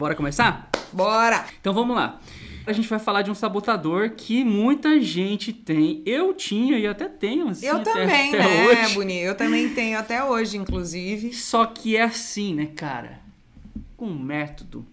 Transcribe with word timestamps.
Bora 0.00 0.14
começar? 0.14 0.70
Bora! 0.92 1.44
Então 1.60 1.74
vamos 1.74 1.96
lá. 1.96 2.20
A 2.64 2.72
gente 2.72 2.88
vai 2.88 3.00
falar 3.00 3.22
de 3.22 3.32
um 3.32 3.34
sabotador 3.34 4.10
que 4.10 4.44
muita 4.44 5.00
gente 5.00 5.52
tem. 5.52 6.04
Eu 6.06 6.32
tinha 6.32 6.78
e 6.78 6.86
até 6.86 7.08
tenho, 7.08 7.48
assim, 7.48 7.66
Eu 7.66 7.78
até, 7.78 7.92
também, 7.92 8.28
até 8.32 8.38
né, 8.38 8.66
hoje. 8.68 8.94
Boni? 8.94 9.18
Eu 9.18 9.36
também 9.36 9.74
tenho 9.74 9.98
até 9.98 10.22
hoje, 10.22 10.56
inclusive. 10.56 11.34
Só 11.34 11.66
que 11.66 11.96
é 11.96 12.04
assim, 12.04 12.54
né, 12.54 12.66
cara? 12.66 13.18
Com 13.96 14.06
método 14.10 14.86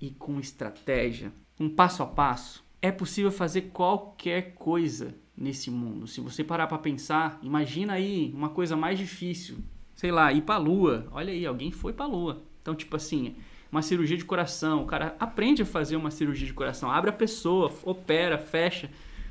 e 0.00 0.10
com 0.10 0.40
estratégia, 0.40 1.32
um 1.60 1.68
passo 1.68 2.02
a 2.02 2.06
passo, 2.06 2.64
é 2.82 2.90
possível 2.90 3.30
fazer 3.30 3.70
qualquer 3.72 4.54
coisa 4.54 5.14
nesse 5.36 5.70
mundo. 5.70 6.08
Se 6.08 6.20
você 6.20 6.42
parar 6.42 6.66
pra 6.66 6.76
pensar, 6.76 7.38
imagina 7.40 7.92
aí 7.92 8.32
uma 8.34 8.48
coisa 8.48 8.74
mais 8.74 8.98
difícil. 8.98 9.58
Sei 9.94 10.10
lá, 10.10 10.32
ir 10.32 10.42
pra 10.42 10.56
lua. 10.56 11.06
Olha 11.12 11.32
aí, 11.32 11.46
alguém 11.46 11.70
foi 11.70 11.92
pra 11.92 12.06
lua. 12.06 12.42
Então, 12.60 12.74
tipo 12.74 12.96
assim, 12.96 13.36
uma 13.70 13.82
cirurgia 13.82 14.16
de 14.16 14.24
coração. 14.24 14.82
O 14.82 14.86
cara 14.86 15.14
aprende 15.18 15.62
a 15.62 15.66
fazer 15.66 15.96
uma 15.96 16.10
cirurgia 16.10 16.46
de 16.46 16.52
coração, 16.54 16.90
abre 16.90 17.10
a 17.10 17.12
pessoa, 17.12 17.72
opera, 17.84 18.38
fecha. 18.38 18.90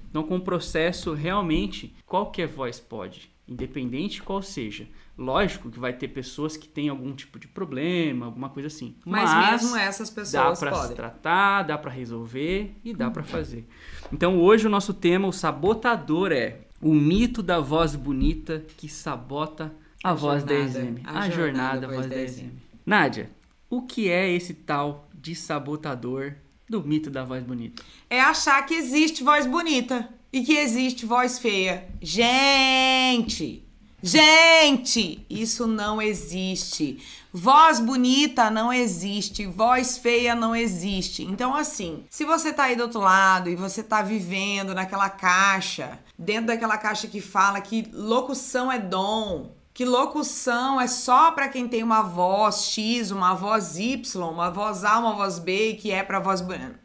Então, 0.10 0.24
com 0.24 0.38
o 0.38 0.42
processo, 0.42 1.14
realmente, 1.14 1.94
qualquer 2.06 2.48
voz 2.48 2.80
pode, 2.80 3.32
independente 3.48 4.24
qual 4.24 4.42
seja. 4.42 4.88
Lógico 5.16 5.70
que 5.70 5.78
vai 5.80 5.92
ter 5.94 6.08
pessoas 6.08 6.56
que 6.58 6.68
têm 6.68 6.88
algum 6.90 7.14
tipo 7.14 7.38
de 7.38 7.48
problema, 7.48 8.26
alguma 8.26 8.50
coisa 8.50 8.68
assim. 8.68 8.96
Mas, 9.06 9.62
mesmo 9.62 9.76
essas 9.76 10.10
dá 10.10 10.16
pessoas 10.16 10.60
pra 10.60 10.74
se 10.74 10.80
podem. 10.82 10.96
tratar, 10.96 11.64
dá 11.64 11.78
pra 11.78 11.92
resolver 11.92 12.74
e 12.84 12.94
dá 12.94 13.12
pra 13.12 13.22
fazer. 13.22 13.68
Então, 14.12 14.40
hoje 14.40 14.66
o 14.66 14.70
nosso 14.70 14.94
tema, 14.94 15.28
o 15.28 15.32
sabotador 15.34 16.32
é 16.32 16.62
o 16.82 16.94
mito 16.94 17.44
da 17.44 17.60
voz 17.60 17.96
bonita 17.96 18.66
que 18.78 18.88
sabota 18.88 19.72
a, 20.04 20.12
A 20.12 20.14
voz 20.14 20.44
da 20.46 20.56
jornada, 20.56 20.80
exame. 20.80 21.02
a 21.04 21.20
A, 21.20 21.30
jornada 21.30 21.32
jornada, 21.32 21.82
da 21.82 21.88
voz 21.88 22.08
da 22.08 22.16
da 22.16 22.22
exame. 22.24 22.54
Nádia, 22.86 23.30
o 23.70 23.84
que 23.84 24.10
é 24.10 24.30
esse 24.32 24.54
tal 24.54 25.08
de 25.14 25.36
sabotador 25.36 26.36
do 26.68 26.84
mito 26.84 27.10
da 27.10 27.24
voz 27.24 27.44
bonita? 27.44 27.84
É 28.10 28.20
achar 28.20 28.66
que 28.66 28.74
existe 28.74 29.24
voz 29.24 29.46
bonita 29.46 30.10
e 30.32 30.42
que 30.42 30.58
existe 30.58 31.06
voz 31.06 31.40
feia. 31.40 31.88
Gente! 32.02 33.66
Gente! 34.02 35.26
Isso 35.30 35.68
não 35.68 36.02
existe. 36.02 37.00
Voz 37.32 37.80
bonita 37.80 38.50
não 38.50 38.74
existe, 38.74 39.46
voz 39.46 39.98
feia 39.98 40.34
não 40.34 40.56
existe. 40.56 41.24
Então, 41.24 41.54
assim, 41.54 42.06
se 42.10 42.26
você 42.26 42.52
tá 42.52 42.64
aí 42.64 42.76
do 42.76 42.84
outro 42.84 43.00
lado 43.00 43.50
e 43.50 43.56
você 43.56 43.84
tá 43.84 44.02
vivendo 44.02 44.74
naquela 44.74 45.10
caixa, 45.10 46.00
dentro 46.18 46.48
daquela 46.48 46.78
caixa 46.78 47.08
que 47.08 47.22
fala 47.22 47.62
que 47.62 47.88
locução 47.94 48.72
é 48.72 48.80
dom, 48.80 49.52
que 49.80 49.86
locução 49.86 50.82
é 50.82 50.90
só 50.90 51.32
pra 51.32 51.48
quem 51.48 51.66
tem 51.66 51.82
uma 51.82 52.02
voz 52.02 52.66
X, 52.66 53.12
uma 53.12 53.34
voz 53.34 53.78
Y, 53.78 54.30
uma 54.30 54.50
voz 54.50 54.84
A, 54.84 55.00
uma 55.00 55.16
voz 55.16 55.40
B, 55.40 55.76
que 55.76 55.90
é 55.90 56.04
pra 56.04 56.20
voz. 56.20 56.44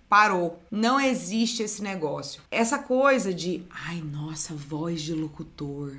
Parou. 0.09 0.63
Não 0.71 1.01
existe 1.01 1.65
esse 1.65 1.83
negócio. 1.83 2.41
Essa 2.53 2.79
coisa 2.79 3.35
de, 3.35 3.65
ai, 3.69 4.01
nossa, 4.01 4.55
voz 4.55 5.03
de 5.03 5.13
locutor. 5.13 5.97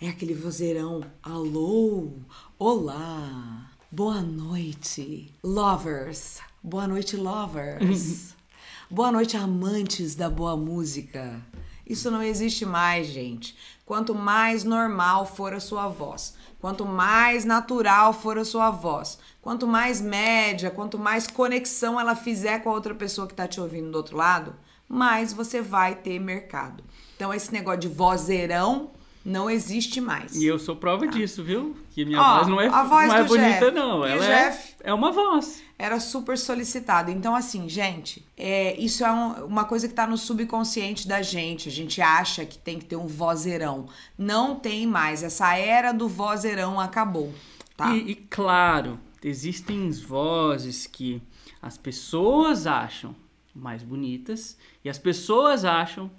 É 0.00 0.08
aquele 0.08 0.32
vozeirão. 0.32 1.04
Alô, 1.22 2.12
olá, 2.58 3.70
boa 3.92 4.22
noite, 4.22 5.30
lovers. 5.44 6.38
Boa 6.62 6.88
noite, 6.88 7.18
lovers. 7.18 8.34
boa 8.90 9.12
noite, 9.12 9.36
amantes 9.36 10.14
da 10.14 10.30
boa 10.30 10.56
música. 10.56 11.44
Isso 11.86 12.10
não 12.10 12.22
existe 12.22 12.64
mais, 12.64 13.08
gente. 13.08 13.54
Quanto 13.88 14.14
mais 14.14 14.64
normal 14.64 15.24
for 15.24 15.54
a 15.54 15.60
sua 15.60 15.88
voz, 15.88 16.36
quanto 16.60 16.84
mais 16.84 17.46
natural 17.46 18.12
for 18.12 18.36
a 18.36 18.44
sua 18.44 18.70
voz, 18.70 19.18
quanto 19.40 19.66
mais 19.66 19.98
média, 19.98 20.70
quanto 20.70 20.98
mais 20.98 21.26
conexão 21.26 21.98
ela 21.98 22.14
fizer 22.14 22.58
com 22.58 22.68
a 22.68 22.74
outra 22.74 22.94
pessoa 22.94 23.26
que 23.26 23.32
tá 23.32 23.48
te 23.48 23.58
ouvindo 23.58 23.90
do 23.90 23.96
outro 23.96 24.14
lado, 24.14 24.54
mais 24.86 25.32
você 25.32 25.62
vai 25.62 25.94
ter 25.94 26.18
mercado. 26.18 26.84
Então 27.16 27.32
esse 27.32 27.50
negócio 27.50 27.80
de 27.80 27.88
vozeirão 27.88 28.90
não 29.24 29.48
existe 29.48 30.02
mais. 30.02 30.36
E 30.36 30.44
eu 30.44 30.58
sou 30.58 30.76
prova 30.76 31.06
disso, 31.06 31.42
viu? 31.42 31.74
Que 31.90 32.04
minha 32.04 32.20
Ó, 32.20 32.36
voz 32.36 32.48
não 32.48 32.60
é, 32.60 32.68
a 32.68 32.82
voz 32.82 33.08
não 33.08 33.16
é 33.16 33.24
bonita, 33.24 33.60
Jeff. 33.60 33.70
não. 33.70 34.04
Ela 34.04 34.22
é, 34.22 34.50
Jeff? 34.50 34.74
é 34.84 34.92
uma 34.92 35.10
voz. 35.10 35.62
Era 35.78 36.00
super 36.00 36.36
solicitado. 36.36 37.10
Então, 37.10 37.34
assim, 37.36 37.68
gente, 37.68 38.24
é, 38.36 38.76
isso 38.80 39.04
é 39.04 39.12
um- 39.12 39.44
uma 39.46 39.64
coisa 39.64 39.86
que 39.86 39.94
tá 39.94 40.06
no 40.06 40.18
subconsciente 40.18 41.06
da 41.06 41.22
gente. 41.22 41.68
A 41.68 41.72
gente 41.72 42.00
acha 42.02 42.44
que 42.44 42.58
tem 42.58 42.78
que 42.78 42.84
ter 42.84 42.96
um 42.96 43.06
vozeirão. 43.06 43.86
Não 44.18 44.56
tem 44.56 44.86
mais. 44.86 45.22
Essa 45.22 45.56
era 45.56 45.92
do 45.92 46.08
vozeirão 46.08 46.80
acabou, 46.80 47.32
tá? 47.76 47.94
E, 47.94 48.10
e 48.10 48.14
claro, 48.16 48.98
existem 49.22 49.88
vozes 49.90 50.86
que 50.86 51.22
as 51.62 51.78
pessoas 51.78 52.66
acham 52.66 53.14
mais 53.54 53.82
bonitas 53.82 54.56
e 54.84 54.88
as 54.90 54.98
pessoas 54.98 55.64
acham 55.64 56.10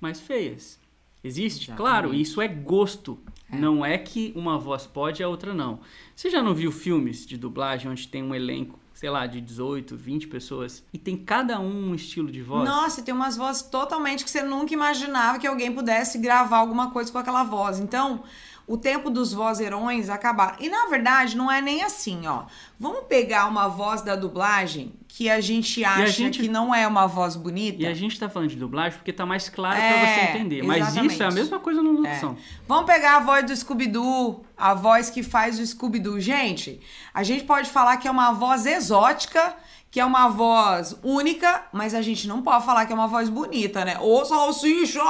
mais 0.00 0.20
feias. 0.20 0.78
Existe? 1.24 1.70
Exatamente. 1.70 1.76
Claro, 1.76 2.14
isso 2.14 2.40
é 2.40 2.46
gosto. 2.46 3.18
Não 3.50 3.84
é 3.84 3.96
que 3.98 4.32
uma 4.36 4.58
voz 4.58 4.86
pode 4.86 5.22
e 5.22 5.24
a 5.24 5.28
outra 5.28 5.52
não. 5.54 5.80
Você 6.14 6.28
já 6.30 6.42
não 6.42 6.54
viu 6.54 6.70
filmes 6.70 7.26
de 7.26 7.36
dublagem 7.36 7.90
onde 7.90 8.06
tem 8.06 8.22
um 8.22 8.34
elenco, 8.34 8.78
sei 8.98 9.10
lá, 9.10 9.28
de 9.28 9.40
18, 9.40 9.96
20 9.96 10.26
pessoas 10.26 10.82
e 10.92 10.98
tem 10.98 11.16
cada 11.16 11.60
um 11.60 11.90
um 11.90 11.94
estilo 11.94 12.32
de 12.32 12.42
voz? 12.42 12.68
Nossa, 12.68 13.00
tem 13.00 13.14
umas 13.14 13.36
vozes 13.36 13.62
totalmente 13.62 14.24
que 14.24 14.30
você 14.30 14.42
nunca 14.42 14.74
imaginava 14.74 15.38
que 15.38 15.46
alguém 15.46 15.72
pudesse 15.72 16.18
gravar 16.18 16.56
alguma 16.56 16.90
coisa 16.90 17.12
com 17.12 17.18
aquela 17.18 17.44
voz. 17.44 17.78
Então, 17.78 18.24
o 18.68 18.76
tempo 18.76 19.08
dos 19.10 19.32
vozeirões 19.32 20.08
acabaram. 20.10 20.56
E 20.60 20.68
na 20.68 20.86
verdade, 20.86 21.36
não 21.36 21.50
é 21.50 21.60
nem 21.60 21.82
assim, 21.82 22.26
ó. 22.26 22.42
Vamos 22.78 23.04
pegar 23.08 23.46
uma 23.46 23.66
voz 23.66 24.02
da 24.02 24.14
dublagem 24.14 24.92
que 25.08 25.28
a 25.30 25.40
gente 25.40 25.82
acha 25.84 26.06
gente- 26.06 26.38
que 26.40 26.48
não 26.48 26.72
é 26.72 26.86
uma 26.86 27.06
voz 27.06 27.34
bonita. 27.34 27.82
E 27.82 27.86
a 27.86 27.94
gente 27.94 28.16
tá 28.20 28.28
falando 28.28 28.50
de 28.50 28.56
dublagem 28.56 28.98
porque 28.98 29.12
tá 29.12 29.24
mais 29.26 29.48
claro 29.48 29.76
É, 29.80 29.92
pra 29.92 30.00
você 30.14 30.20
entender. 30.36 30.62
Mas 30.62 30.88
isso 30.88 30.98
é 30.98 31.00
a 31.00 31.04
exatamente. 31.06 31.34
mesma 31.34 31.58
coisa 31.58 31.82
na 31.82 31.90
locução. 31.90 32.36
Vamos 32.68 32.84
pegar 32.86 33.16
a 33.16 33.20
voz 33.20 33.44
do 33.46 33.56
Scooby-Doo, 33.56 34.44
a 34.56 34.74
voz 34.74 35.10
que 35.10 35.22
faz 35.22 35.58
o 35.58 35.66
Scooby-Doo. 35.66 36.20
Gente, 36.20 36.78
a 37.12 37.22
gente 37.22 37.44
pode 37.44 37.70
falar 37.70 37.96
que 37.96 38.06
é 38.06 38.10
uma 38.10 38.32
voz 38.32 38.66
exótica, 38.66 39.56
que 39.90 40.00
é 40.00 40.04
uma 40.04 40.28
voz 40.28 40.96
única, 41.02 41.64
mas 41.72 41.94
a 41.94 42.02
gente 42.02 42.28
não 42.28 42.42
pode 42.42 42.64
falar 42.64 42.86
que 42.86 42.92
é 42.92 42.94
uma 42.94 43.08
voz 43.08 43.28
bonita, 43.28 43.84
né? 43.84 43.98
Ô, 44.00 44.24
salsicha! 44.24 45.00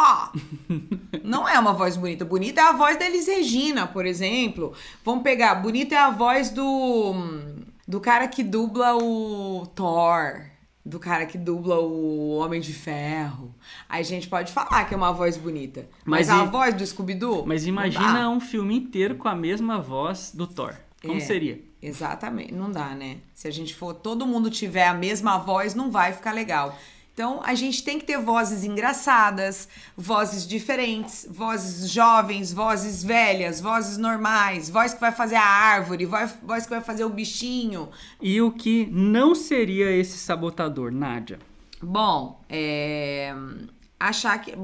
não 1.24 1.48
é 1.48 1.58
uma 1.58 1.72
voz 1.72 1.96
bonita. 1.96 2.24
Bonita 2.24 2.60
é 2.60 2.64
a 2.64 2.72
voz 2.72 2.98
da 2.98 3.06
Elis 3.06 3.26
Regina, 3.26 3.86
por 3.86 4.06
exemplo. 4.06 4.72
Vamos 5.04 5.22
pegar, 5.22 5.56
bonita 5.56 5.94
é 5.94 5.98
a 5.98 6.10
voz 6.10 6.50
do 6.50 7.14
do 7.86 8.00
cara 8.00 8.28
que 8.28 8.42
dubla 8.42 8.96
o 8.96 9.66
Thor 9.74 10.48
do 10.88 10.98
cara 10.98 11.26
que 11.26 11.36
dubla 11.36 11.78
o 11.80 12.38
Homem 12.38 12.60
de 12.60 12.72
Ferro. 12.72 13.54
Aí 13.88 14.00
a 14.00 14.04
gente 14.04 14.26
pode 14.26 14.50
falar 14.50 14.86
que 14.86 14.94
é 14.94 14.96
uma 14.96 15.12
voz 15.12 15.36
bonita. 15.36 15.86
Mas, 16.04 16.28
Mas 16.28 16.40
a 16.40 16.44
e- 16.44 16.48
voz 16.48 16.74
do 16.74 16.86
Scooby-Doo? 16.86 17.44
Mas 17.46 17.66
imagina 17.66 18.30
um 18.30 18.40
filme 18.40 18.74
inteiro 18.76 19.16
com 19.16 19.28
a 19.28 19.34
mesma 19.34 19.80
voz 19.80 20.32
do 20.34 20.46
Thor. 20.46 20.74
Como 21.02 21.16
É. 21.16 21.20
seria? 21.20 21.60
Exatamente, 21.80 22.52
não 22.52 22.70
dá, 22.72 22.88
né? 22.94 23.18
Se 23.34 23.46
a 23.46 23.50
gente 23.52 23.74
for, 23.74 23.94
todo 23.94 24.26
mundo 24.26 24.50
tiver 24.50 24.86
a 24.86 24.94
mesma 24.94 25.38
voz, 25.38 25.74
não 25.74 25.90
vai 25.90 26.12
ficar 26.12 26.32
legal. 26.32 26.76
Então, 27.14 27.40
a 27.44 27.52
gente 27.54 27.82
tem 27.82 27.98
que 27.98 28.04
ter 28.04 28.16
vozes 28.18 28.62
engraçadas, 28.62 29.68
vozes 29.96 30.46
diferentes, 30.46 31.26
vozes 31.28 31.90
jovens, 31.90 32.52
vozes 32.52 33.02
velhas, 33.02 33.60
vozes 33.60 33.98
normais, 33.98 34.70
voz 34.70 34.94
que 34.94 35.00
vai 35.00 35.10
fazer 35.10 35.34
a 35.34 35.44
árvore, 35.44 36.04
voz, 36.04 36.36
voz 36.42 36.64
que 36.64 36.70
vai 36.70 36.80
fazer 36.80 37.04
o 37.04 37.08
bichinho. 37.10 37.88
E 38.22 38.40
o 38.40 38.52
que 38.52 38.86
não 38.86 39.34
seria 39.34 39.90
esse 39.90 40.16
sabotador, 40.16 40.92
Nádia? 40.92 41.40
Bom, 41.82 42.40
é, 42.48 43.34
achar 43.98 44.38
que 44.40 44.54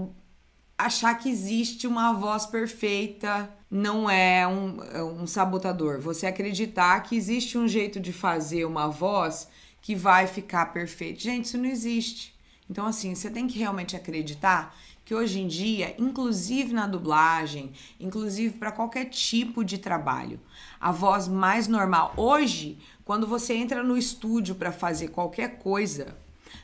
achar 0.76 1.14
que 1.14 1.28
existe 1.28 1.86
uma 1.86 2.12
voz 2.12 2.46
perfeita 2.46 3.50
não 3.70 4.08
é 4.08 4.46
um, 4.46 4.82
é 4.84 5.02
um 5.02 5.26
sabotador. 5.26 6.00
Você 6.00 6.26
acreditar 6.26 7.00
que 7.00 7.16
existe 7.16 7.56
um 7.58 7.66
jeito 7.66 7.98
de 7.98 8.12
fazer 8.12 8.64
uma 8.64 8.88
voz 8.88 9.48
que 9.80 9.94
vai 9.94 10.26
ficar 10.26 10.66
perfeita. 10.66 11.20
Gente, 11.20 11.46
isso 11.46 11.58
não 11.58 11.66
existe. 11.66 12.34
Então, 12.68 12.86
assim, 12.86 13.14
você 13.14 13.30
tem 13.30 13.46
que 13.46 13.58
realmente 13.58 13.96
acreditar 13.96 14.74
que 15.04 15.14
hoje 15.14 15.40
em 15.40 15.46
dia, 15.46 15.94
inclusive 15.98 16.72
na 16.72 16.86
dublagem, 16.86 17.72
inclusive 18.00 18.56
para 18.56 18.72
qualquer 18.72 19.06
tipo 19.06 19.62
de 19.62 19.76
trabalho, 19.76 20.40
a 20.80 20.90
voz 20.90 21.28
mais 21.28 21.68
normal. 21.68 22.14
Hoje, 22.16 22.78
quando 23.04 23.26
você 23.26 23.54
entra 23.54 23.82
no 23.82 23.98
estúdio 23.98 24.54
para 24.54 24.72
fazer 24.72 25.08
qualquer 25.08 25.58
coisa, 25.58 26.16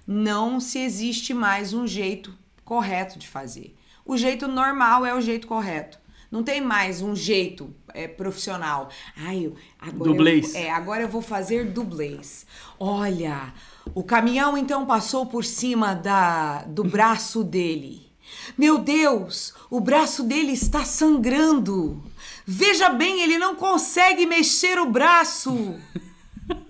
não 0.06 0.58
se 0.58 0.79
existe 0.79 1.35
mais 1.35 1.75
um 1.75 1.87
jeito 1.87 2.35
correto 2.64 3.19
de 3.19 3.29
fazer. 3.29 3.76
O 4.11 4.17
jeito 4.17 4.49
normal 4.49 5.07
é 5.07 5.15
o 5.15 5.21
jeito 5.21 5.47
correto. 5.47 5.97
Não 6.33 6.43
tem 6.43 6.61
mais 6.61 7.01
um 7.01 7.15
jeito 7.15 7.73
é, 7.95 8.09
profissional. 8.09 8.89
Ai, 9.17 9.47
eu, 9.47 9.55
agora 9.81 10.11
Dublês. 10.11 10.53
Eu, 10.53 10.61
é, 10.62 10.71
agora 10.73 11.03
eu 11.03 11.09
vou 11.09 11.23
fazer 11.23 11.67
dublês. 11.67 12.45
Olha, 12.77 13.55
o 13.95 14.03
caminhão 14.03 14.59
então 14.59 14.85
passou 14.85 15.27
por 15.27 15.45
cima 15.45 15.95
da, 15.95 16.65
do 16.65 16.83
braço 16.91 17.45
dele. 17.45 18.11
Meu 18.59 18.79
Deus, 18.79 19.55
o 19.71 19.79
braço 19.79 20.25
dele 20.25 20.55
está 20.55 20.85
sangrando. 20.85 22.03
Veja 22.45 22.89
bem, 22.89 23.23
ele 23.23 23.39
não 23.39 23.55
consegue 23.55 24.27
mexer 24.27 24.77
o 24.81 24.91
braço. 24.91 25.79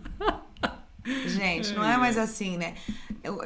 Gente, 1.25 1.73
não 1.73 1.85
é 1.85 1.97
mais 1.97 2.19
assim, 2.19 2.59
né? 2.59 2.75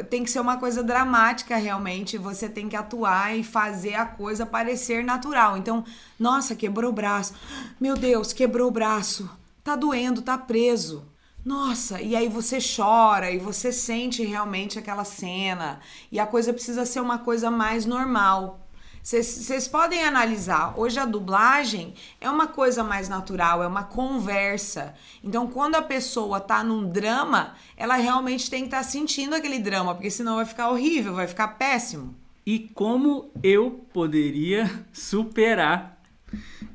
Tem 0.09 0.23
que 0.23 0.31
ser 0.31 0.41
uma 0.41 0.57
coisa 0.57 0.83
dramática, 0.83 1.57
realmente. 1.57 2.17
Você 2.17 2.49
tem 2.49 2.69
que 2.69 2.77
atuar 2.77 3.37
e 3.37 3.43
fazer 3.43 3.95
a 3.95 4.07
coisa 4.07 4.47
parecer 4.47 5.05
natural. 5.05 5.57
Então, 5.57 5.85
nossa, 6.19 6.55
quebrou 6.55 6.91
o 6.91 6.95
braço. 6.95 7.35
Meu 7.81 7.97
Deus, 7.97 8.33
quebrou 8.33 8.69
o 8.69 8.73
braço. 8.73 9.29
Tá 9.63 9.75
doendo, 9.75 10.23
tá 10.23 10.39
preso. 10.39 11.07
Nossa, 11.45 12.01
e 12.01 12.17
aí 12.17 12.27
você 12.27 12.59
chora 12.59 13.31
e 13.31 13.39
você 13.39 13.71
sente 13.71 14.25
realmente 14.25 14.79
aquela 14.79 15.05
cena. 15.05 15.81
E 16.11 16.19
a 16.19 16.27
coisa 16.27 16.55
precisa 16.55 16.87
ser 16.87 17.01
uma 17.01 17.19
coisa 17.19 17.51
mais 17.51 17.85
normal. 17.85 18.64
Vocês 19.05 19.69
podem 19.69 20.03
analisar, 20.03 20.73
hoje 20.79 20.99
a 20.99 21.05
dublagem 21.05 21.93
é 22.19 22.31
uma 22.31 22.47
coisa 22.47 22.83
mais 22.83 23.07
natural, 23.07 23.63
é 23.63 23.67
uma 23.67 23.83
conversa. 23.85 24.95
Então, 25.23 25.47
quando 25.47 25.75
a 25.75 25.83
pessoa 25.83 26.41
tá 26.41 26.65
num 26.65 26.89
drama, 26.89 27.55
ela 27.77 27.97
realmente 27.97 28.49
tem 28.49 28.61
que 28.61 28.69
estar 28.69 28.83
sentindo 28.83 29.35
aquele 29.35 29.59
drama, 29.59 29.95
porque 29.95 30.11
senão 30.11 30.37
vai 30.37 30.47
ficar 30.47 30.71
horrível, 30.71 31.13
vai 31.15 31.27
ficar 31.27 31.49
péssimo. 31.49 32.15
E 32.47 32.61
como 32.61 33.31
eu 33.43 33.85
poderia 33.93 34.87
superar 34.91 36.03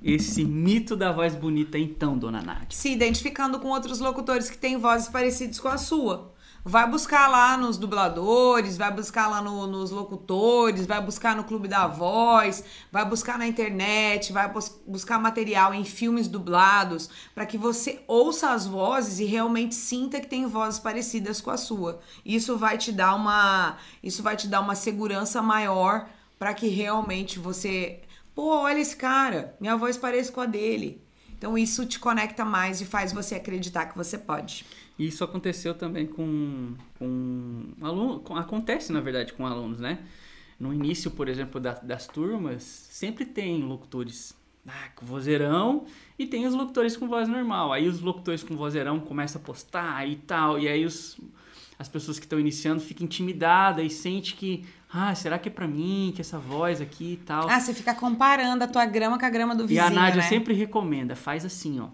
esse 0.03 0.45
mito 0.45 0.95
da 0.95 1.11
voz 1.11 1.33
bonita 1.33 1.79
então, 1.79 2.15
dona 2.15 2.43
Nádia? 2.43 2.67
Se 2.69 2.91
identificando 2.91 3.59
com 3.59 3.69
outros 3.69 3.99
locutores 3.99 4.51
que 4.51 4.57
têm 4.57 4.77
vozes 4.77 5.09
parecidas 5.09 5.59
com 5.59 5.67
a 5.67 5.79
sua. 5.79 6.31
Vai 6.63 6.87
buscar 6.89 7.27
lá 7.29 7.55
nos 7.57 7.77
dubladores, 7.77 8.77
vai 8.77 8.91
buscar 8.91 9.27
lá 9.27 9.41
no- 9.41 9.65
nos 9.65 9.91
locutores, 9.91 10.85
vai 10.85 11.01
buscar 11.01 11.35
no 11.35 11.43
Clube 11.45 11.67
da 11.67 11.87
Voz, 11.87 12.63
vai 12.91 13.05
buscar 13.05 13.37
na 13.39 13.47
internet, 13.47 14.33
vai 14.33 14.51
bus- 14.51 14.77
buscar 14.85 15.17
material 15.19 15.73
em 15.73 15.85
filmes 15.85 16.27
dublados, 16.27 17.09
para 17.33 17.45
que 17.45 17.57
você 17.57 18.03
ouça 18.07 18.51
as 18.51 18.67
vozes 18.67 19.19
e 19.19 19.25
realmente 19.25 19.73
sinta 19.73 20.19
que 20.19 20.27
tem 20.27 20.45
vozes 20.45 20.79
parecidas 20.79 21.39
com 21.39 21.49
a 21.49 21.57
sua. 21.57 22.01
Isso 22.25 22.57
vai 22.57 22.77
te 22.77 22.91
dar 22.91 23.15
uma, 23.15 23.77
isso 24.03 24.21
vai 24.21 24.35
te 24.35 24.47
dar 24.47 24.59
uma 24.59 24.75
segurança 24.75 25.41
maior 25.41 26.07
para 26.37 26.53
que 26.53 26.67
realmente 26.67 27.39
você, 27.39 28.01
pô, 28.35 28.57
olha 28.59 28.79
esse 28.79 28.95
cara, 28.95 29.55
minha 29.61 29.77
voz 29.77 29.97
parece 29.97 30.31
com 30.31 30.41
a 30.41 30.45
dele. 30.45 31.01
Então 31.37 31.57
isso 31.57 31.85
te 31.85 31.97
conecta 31.99 32.43
mais 32.43 32.81
e 32.81 32.85
faz 32.85 33.13
você 33.13 33.35
acreditar 33.35 33.85
que 33.85 33.97
você 33.97 34.17
pode. 34.17 34.65
E 34.99 35.07
Isso 35.07 35.23
aconteceu 35.23 35.73
também 35.73 36.05
com, 36.05 36.73
com 36.99 37.63
alunos, 37.81 38.21
acontece 38.37 38.91
na 38.91 38.99
verdade 38.99 39.31
com 39.33 39.47
alunos, 39.47 39.79
né? 39.79 39.99
No 40.59 40.73
início, 40.73 41.09
por 41.09 41.29
exemplo, 41.29 41.59
da- 41.59 41.79
das 41.81 42.05
turmas, 42.05 42.63
sempre 42.63 43.23
tem 43.25 43.61
locutores 43.63 44.37
ah, 44.67 44.89
com 44.93 45.05
vozeirão 45.05 45.85
e 46.17 46.27
tem 46.27 46.45
os 46.45 46.53
locutores 46.53 46.97
com 46.97 47.07
voz 47.07 47.29
normal. 47.29 47.71
Aí 47.71 47.87
os 47.87 48.01
locutores 48.01 48.43
com 48.43 48.57
vozeirão 48.57 48.99
começam 48.99 49.41
a 49.41 49.43
postar 49.45 50.05
e 50.05 50.17
tal, 50.17 50.59
e 50.59 50.67
aí 50.67 50.85
os, 50.85 51.17
as 51.79 51.87
pessoas 51.87 52.19
que 52.19 52.25
estão 52.25 52.37
iniciando 52.37 52.81
ficam 52.81 53.05
intimidadas 53.05 53.85
e 53.85 53.89
sente 53.89 54.35
que, 54.35 54.65
ah, 54.93 55.15
será 55.15 55.39
que 55.39 55.47
é 55.47 55.51
pra 55.51 55.65
mim, 55.65 56.11
que 56.13 56.19
essa 56.19 56.37
voz 56.37 56.81
aqui 56.81 57.13
e 57.13 57.17
tal. 57.17 57.49
Ah, 57.49 57.59
você 57.61 57.73
fica 57.73 57.95
comparando 57.95 58.61
a 58.65 58.67
tua 58.67 58.85
grama 58.85 59.17
com 59.17 59.25
a 59.25 59.29
grama 59.29 59.55
do 59.55 59.63
E 59.63 59.67
vizinho, 59.67 59.87
a 59.87 59.89
Nádia 59.89 60.21
né? 60.21 60.27
sempre 60.27 60.53
recomenda, 60.53 61.15
faz 61.15 61.45
assim, 61.45 61.79
ó. 61.79 61.87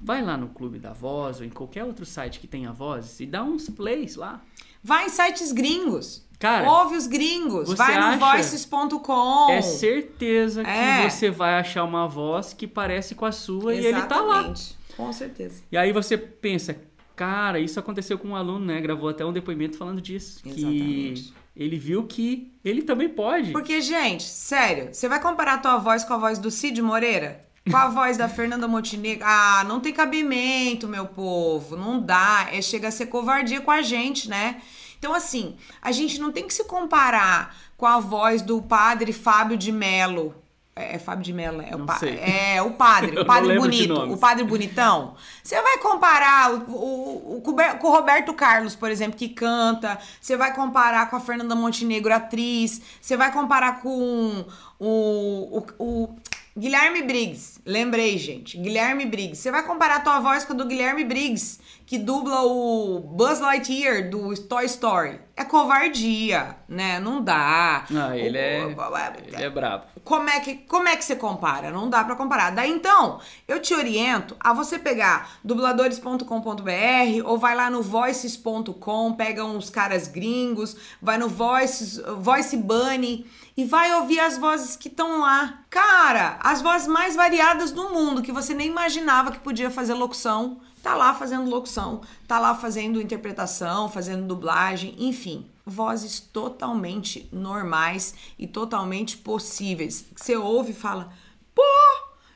Vai 0.00 0.22
lá 0.22 0.36
no 0.36 0.48
Clube 0.48 0.78
da 0.78 0.92
Voz 0.92 1.40
ou 1.40 1.46
em 1.46 1.50
qualquer 1.50 1.84
outro 1.84 2.06
site 2.06 2.40
que 2.40 2.46
tenha 2.46 2.72
vozes 2.72 3.20
e 3.20 3.26
dá 3.26 3.42
uns 3.44 3.68
plays 3.68 4.16
lá. 4.16 4.40
Vai 4.82 5.06
em 5.06 5.08
sites 5.10 5.52
gringos. 5.52 6.26
Cara, 6.38 6.70
Ouve 6.70 6.96
os 6.96 7.06
gringos. 7.06 7.70
Vai 7.74 8.12
no 8.14 8.18
voices.com. 8.18 9.50
É 9.50 9.60
certeza 9.60 10.62
É. 10.62 11.04
que 11.04 11.10
você 11.10 11.30
vai 11.30 11.54
achar 11.58 11.84
uma 11.84 12.08
voz 12.08 12.52
que 12.54 12.66
parece 12.66 13.14
com 13.14 13.26
a 13.26 13.32
sua 13.32 13.74
e 13.74 13.84
ele 13.84 14.00
tá 14.02 14.20
lá. 14.20 14.36
Exatamente. 14.38 14.78
Com 14.96 15.12
certeza. 15.12 15.62
E 15.70 15.76
aí 15.76 15.92
você 15.92 16.16
pensa, 16.16 16.76
cara, 17.14 17.58
isso 17.60 17.78
aconteceu 17.78 18.18
com 18.18 18.28
um 18.28 18.36
aluno, 18.36 18.64
né? 18.64 18.80
Gravou 18.80 19.10
até 19.10 19.24
um 19.24 19.32
depoimento 19.32 19.76
falando 19.76 20.00
disso. 20.00 20.40
Exatamente. 20.44 21.22
Que 21.24 21.34
ele 21.54 21.76
viu 21.78 22.04
que 22.04 22.52
ele 22.64 22.82
também 22.82 23.08
pode. 23.10 23.52
Porque, 23.52 23.80
gente, 23.82 24.22
sério, 24.22 24.88
você 24.94 25.08
vai 25.08 25.20
comparar 25.20 25.54
a 25.54 25.58
tua 25.58 25.76
voz 25.76 26.04
com 26.04 26.14
a 26.14 26.18
voz 26.18 26.38
do 26.38 26.50
Cid 26.50 26.80
Moreira? 26.80 27.44
Com 27.68 27.76
a 27.76 27.88
voz 27.88 28.16
da 28.16 28.28
Fernanda 28.28 28.66
Montenegro? 28.66 29.24
Ah, 29.26 29.64
não 29.66 29.80
tem 29.80 29.92
cabimento, 29.92 30.88
meu 30.88 31.06
povo. 31.06 31.76
Não 31.76 32.00
dá. 32.00 32.48
É, 32.52 32.62
chega 32.62 32.88
a 32.88 32.90
ser 32.90 33.06
covardia 33.06 33.60
com 33.60 33.70
a 33.70 33.82
gente, 33.82 34.28
né? 34.28 34.60
Então, 34.98 35.14
assim, 35.14 35.56
a 35.80 35.92
gente 35.92 36.18
não 36.20 36.30
tem 36.32 36.46
que 36.46 36.54
se 36.54 36.64
comparar 36.64 37.54
com 37.76 37.86
a 37.86 37.98
voz 37.98 38.42
do 38.42 38.60
padre 38.62 39.12
Fábio 39.12 39.56
de 39.56 39.70
Melo. 39.72 40.34
É, 40.74 40.96
é 40.96 40.98
Fábio 40.98 41.24
de 41.24 41.32
Melo, 41.32 41.58
né? 41.58 41.68
É 41.70 41.76
o, 41.76 41.84
pa- 41.84 41.98
sei. 41.98 42.18
é 42.18 42.62
o 42.62 42.72
padre, 42.72 43.16
o 43.20 43.24
padre 43.26 43.58
bonito, 43.58 43.94
o 43.94 44.16
padre 44.16 44.44
bonitão. 44.44 45.14
Você 45.42 45.60
vai 45.60 45.78
comparar 45.78 46.52
o, 46.52 47.36
o- 47.36 47.42
com 47.42 47.86
o 47.88 47.90
Roberto 47.90 48.32
Carlos, 48.34 48.74
por 48.74 48.90
exemplo, 48.90 49.18
que 49.18 49.28
canta. 49.28 49.98
Você 50.20 50.36
vai 50.36 50.54
comparar 50.54 51.08
com 51.10 51.16
a 51.16 51.20
Fernanda 51.20 51.54
Montenegro, 51.54 52.12
atriz. 52.14 52.80
Você 53.00 53.16
vai 53.16 53.32
comparar 53.32 53.80
com 53.80 54.44
o, 54.78 55.62
o 55.78 56.08
Guilherme 56.56 57.02
Briggs. 57.02 57.60
Lembrei, 57.64 58.18
gente. 58.18 58.58
Guilherme 58.58 59.06
Briggs. 59.06 59.40
Você 59.40 59.50
vai 59.50 59.64
comparar 59.64 59.96
a 59.96 60.00
tua 60.00 60.20
voz 60.20 60.44
com 60.44 60.52
a 60.52 60.56
do 60.56 60.66
Guilherme 60.66 61.04
Briggs, 61.04 61.60
que 61.86 61.96
dubla 61.96 62.42
o 62.42 63.00
Buzz 63.00 63.40
Lightyear 63.40 64.10
do 64.10 64.34
Toy 64.34 64.64
Story. 64.64 65.20
É 65.40 65.44
covardia, 65.44 66.54
né? 66.68 67.00
Não 67.00 67.22
dá. 67.24 67.84
Ah, 67.96 68.14
ele 68.14 68.36
O- 68.36 68.40
é, 68.40 68.66
o- 68.66 69.26
ele 69.26 69.42
é 69.42 69.48
brabo. 69.48 69.84
como 70.04 70.28
é 70.28 70.38
que 70.40 70.54
como 70.54 70.86
é 70.86 70.94
que 70.96 71.02
você 71.04 71.16
compara? 71.16 71.70
Não 71.70 71.88
dá 71.88 72.04
pra 72.04 72.14
comparar. 72.14 72.50
Daí 72.50 72.70
então, 72.70 73.18
eu 73.48 73.58
te 73.58 73.72
oriento 73.72 74.36
a 74.38 74.52
você 74.52 74.78
pegar 74.78 75.30
dubladores.com.br 75.42 77.22
ou 77.24 77.38
vai 77.38 77.54
lá 77.56 77.70
no 77.70 77.82
voices.com, 77.82 79.14
pega 79.14 79.44
uns 79.44 79.70
caras 79.70 80.08
gringos, 80.08 80.76
vai 81.00 81.16
no 81.16 81.28
Voices, 81.28 82.00
Voice 82.18 82.56
Bunny 82.56 83.26
e 83.56 83.64
vai 83.64 83.94
ouvir 83.94 84.20
as 84.20 84.36
vozes 84.38 84.76
que 84.76 84.88
estão 84.88 85.20
lá. 85.20 85.60
Cara, 85.70 86.38
as 86.42 86.60
vozes 86.60 86.86
mais 86.86 87.16
variadas 87.16 87.70
do 87.72 87.90
mundo 87.90 88.22
que 88.22 88.32
você 88.32 88.52
nem 88.54 88.68
imaginava 88.68 89.30
que 89.32 89.38
podia 89.38 89.70
fazer 89.70 89.94
locução, 89.94 90.60
tá 90.82 90.94
lá 90.94 91.14
fazendo 91.14 91.50
locução, 91.50 92.00
tá 92.26 92.38
lá 92.38 92.54
fazendo 92.54 93.00
interpretação, 93.00 93.88
fazendo 93.88 94.26
dublagem, 94.26 94.94
enfim 94.98 95.46
vozes 95.70 96.18
totalmente 96.20 97.28
normais 97.32 98.14
e 98.38 98.46
totalmente 98.46 99.16
possíveis. 99.16 100.04
Você 100.14 100.36
ouve 100.36 100.72
e 100.72 100.74
fala: 100.74 101.12
pô, 101.54 101.62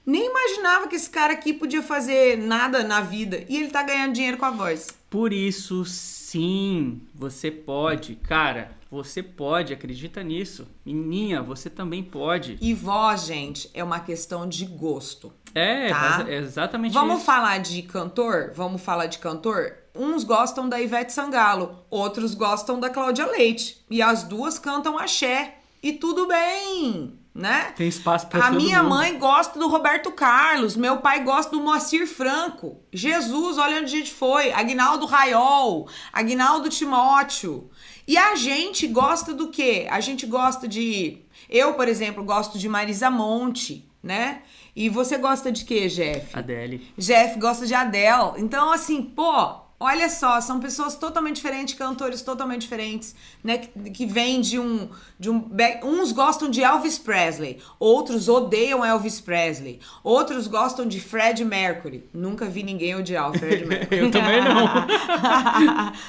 nem 0.07 0.31
imaginava 0.31 0.87
que 0.87 0.97
esse 0.97 1.11
cara 1.11 1.33
aqui 1.33 1.53
podia 1.53 1.83
fazer 1.83 2.39
nada 2.39 2.85
na 2.85 3.01
vida 3.01 3.45
e 3.49 3.57
ele 3.57 3.69
tá 3.69 3.83
ganhando 3.83 4.15
dinheiro 4.15 4.39
com 4.39 4.45
a 4.45 4.51
voz. 4.51 4.89
Por 5.11 5.33
isso, 5.33 5.85
sim, 5.85 7.01
você 7.15 7.51
pode. 7.51 8.17
Cara, 8.17 8.77
você 8.91 9.23
pode, 9.23 9.73
acredita 9.73 10.23
nisso. 10.23 10.67
Menina, 10.85 11.43
você 11.43 11.71
também 11.71 12.03
pode. 12.03 12.59
E 12.61 12.75
voz, 12.75 13.25
gente, 13.25 13.71
é 13.75 13.83
uma 13.83 14.01
questão 14.01 14.49
de 14.49 14.65
gosto. 14.65 15.33
É, 15.55 15.89
Tá. 15.91 16.25
é 16.29 16.35
exatamente 16.37 16.93
Vamos 16.93 17.17
isso. 17.17 17.25
falar 17.25 17.59
de 17.59 17.83
cantor? 17.83 18.53
Vamos 18.55 18.83
falar 18.83 19.07
de 19.07 19.19
cantor? 19.19 19.75
Uns 19.95 20.25
gostam 20.25 20.69
da 20.69 20.81
Ivete 20.81 21.13
Sangalo, 21.13 21.85
outros 21.89 22.35
gostam 22.35 22.81
da 22.81 22.91
Cláudia 22.91 23.27
Leite. 23.27 23.85
E 23.89 24.03
as 24.03 24.25
duas 24.25 24.59
cantam 24.59 24.99
axé. 24.99 25.59
E 25.81 25.93
tudo 25.93 26.27
bem, 26.27 27.17
né? 27.35 27.73
Tem 27.77 27.87
espaço 27.87 28.27
pra 28.27 28.47
A 28.47 28.51
minha 28.51 28.83
mundo. 28.83 28.89
mãe 28.97 29.19
gosta 29.19 29.59
do 29.59 29.69
Roberto 29.69 30.11
Carlos, 30.11 30.75
meu 30.77 30.97
pai 30.97 31.23
gosta 31.23 31.53
do 31.53 31.63
Moacir 31.63 32.07
Franco. 32.09 32.81
Jesus, 32.93 33.59
olha 33.59 33.77
onde 33.77 33.85
a 33.95 33.99
gente 33.99 34.11
foi. 34.13 34.51
Agnaldo 34.53 35.05
Raiol, 35.07 35.87
Agnaldo 36.13 36.71
Timóteo. 36.71 37.71
E 38.09 38.17
a 38.17 38.35
gente 38.35 38.87
gosta 38.87 39.33
do 39.35 39.49
quê? 39.49 39.87
A 39.91 40.01
gente 40.01 40.27
gosta 40.27 40.67
de. 40.67 41.19
Eu, 41.49 41.75
por 41.75 41.87
exemplo, 41.87 42.25
gosto 42.25 42.59
de 42.59 42.69
Marisa 42.69 43.11
Monte, 43.11 43.87
né? 44.03 44.43
E 44.77 44.89
você 44.89 45.17
gosta 45.19 45.53
de 45.53 45.65
quê, 45.65 45.89
Jeff? 45.89 46.37
Adele. 46.37 46.93
Jeff 46.99 47.39
gosta 47.39 47.67
de 47.67 47.75
Adele. 47.75 48.33
Então, 48.39 48.73
assim, 48.73 49.03
pô, 49.03 49.55
olha 49.79 50.09
só, 50.09 50.41
são 50.41 50.59
pessoas 50.59 50.97
totalmente 50.97 51.37
diferentes, 51.37 51.75
cantores 51.75 52.23
totalmente 52.23 52.63
diferentes, 52.63 53.15
né? 53.43 53.59
Que, 53.59 53.91
que 53.91 54.07
vêm 54.07 54.41
de 54.41 54.59
um. 54.59 54.89
De 55.19 55.31
um 55.31 55.49
uns 55.85 56.11
gostam 56.11 56.51
de 56.51 56.63
Elvis 56.63 56.99
Presley, 56.99 57.61
outros 57.79 58.29
odeiam 58.29 58.85
Elvis 58.85 59.21
Presley, 59.21 59.79
outros 60.03 60.49
gostam 60.49 60.87
de 60.87 61.01
Fred 61.01 61.45
Mercury. 61.45 62.09
Nunca 62.13 62.47
vi 62.47 62.63
ninguém 62.63 62.97
odiar 62.97 63.31
o 63.31 63.39
Fred 63.39 63.65
Mercury. 63.67 64.01
Eu 64.01 64.11
também 64.11 64.43
não. 64.43 64.67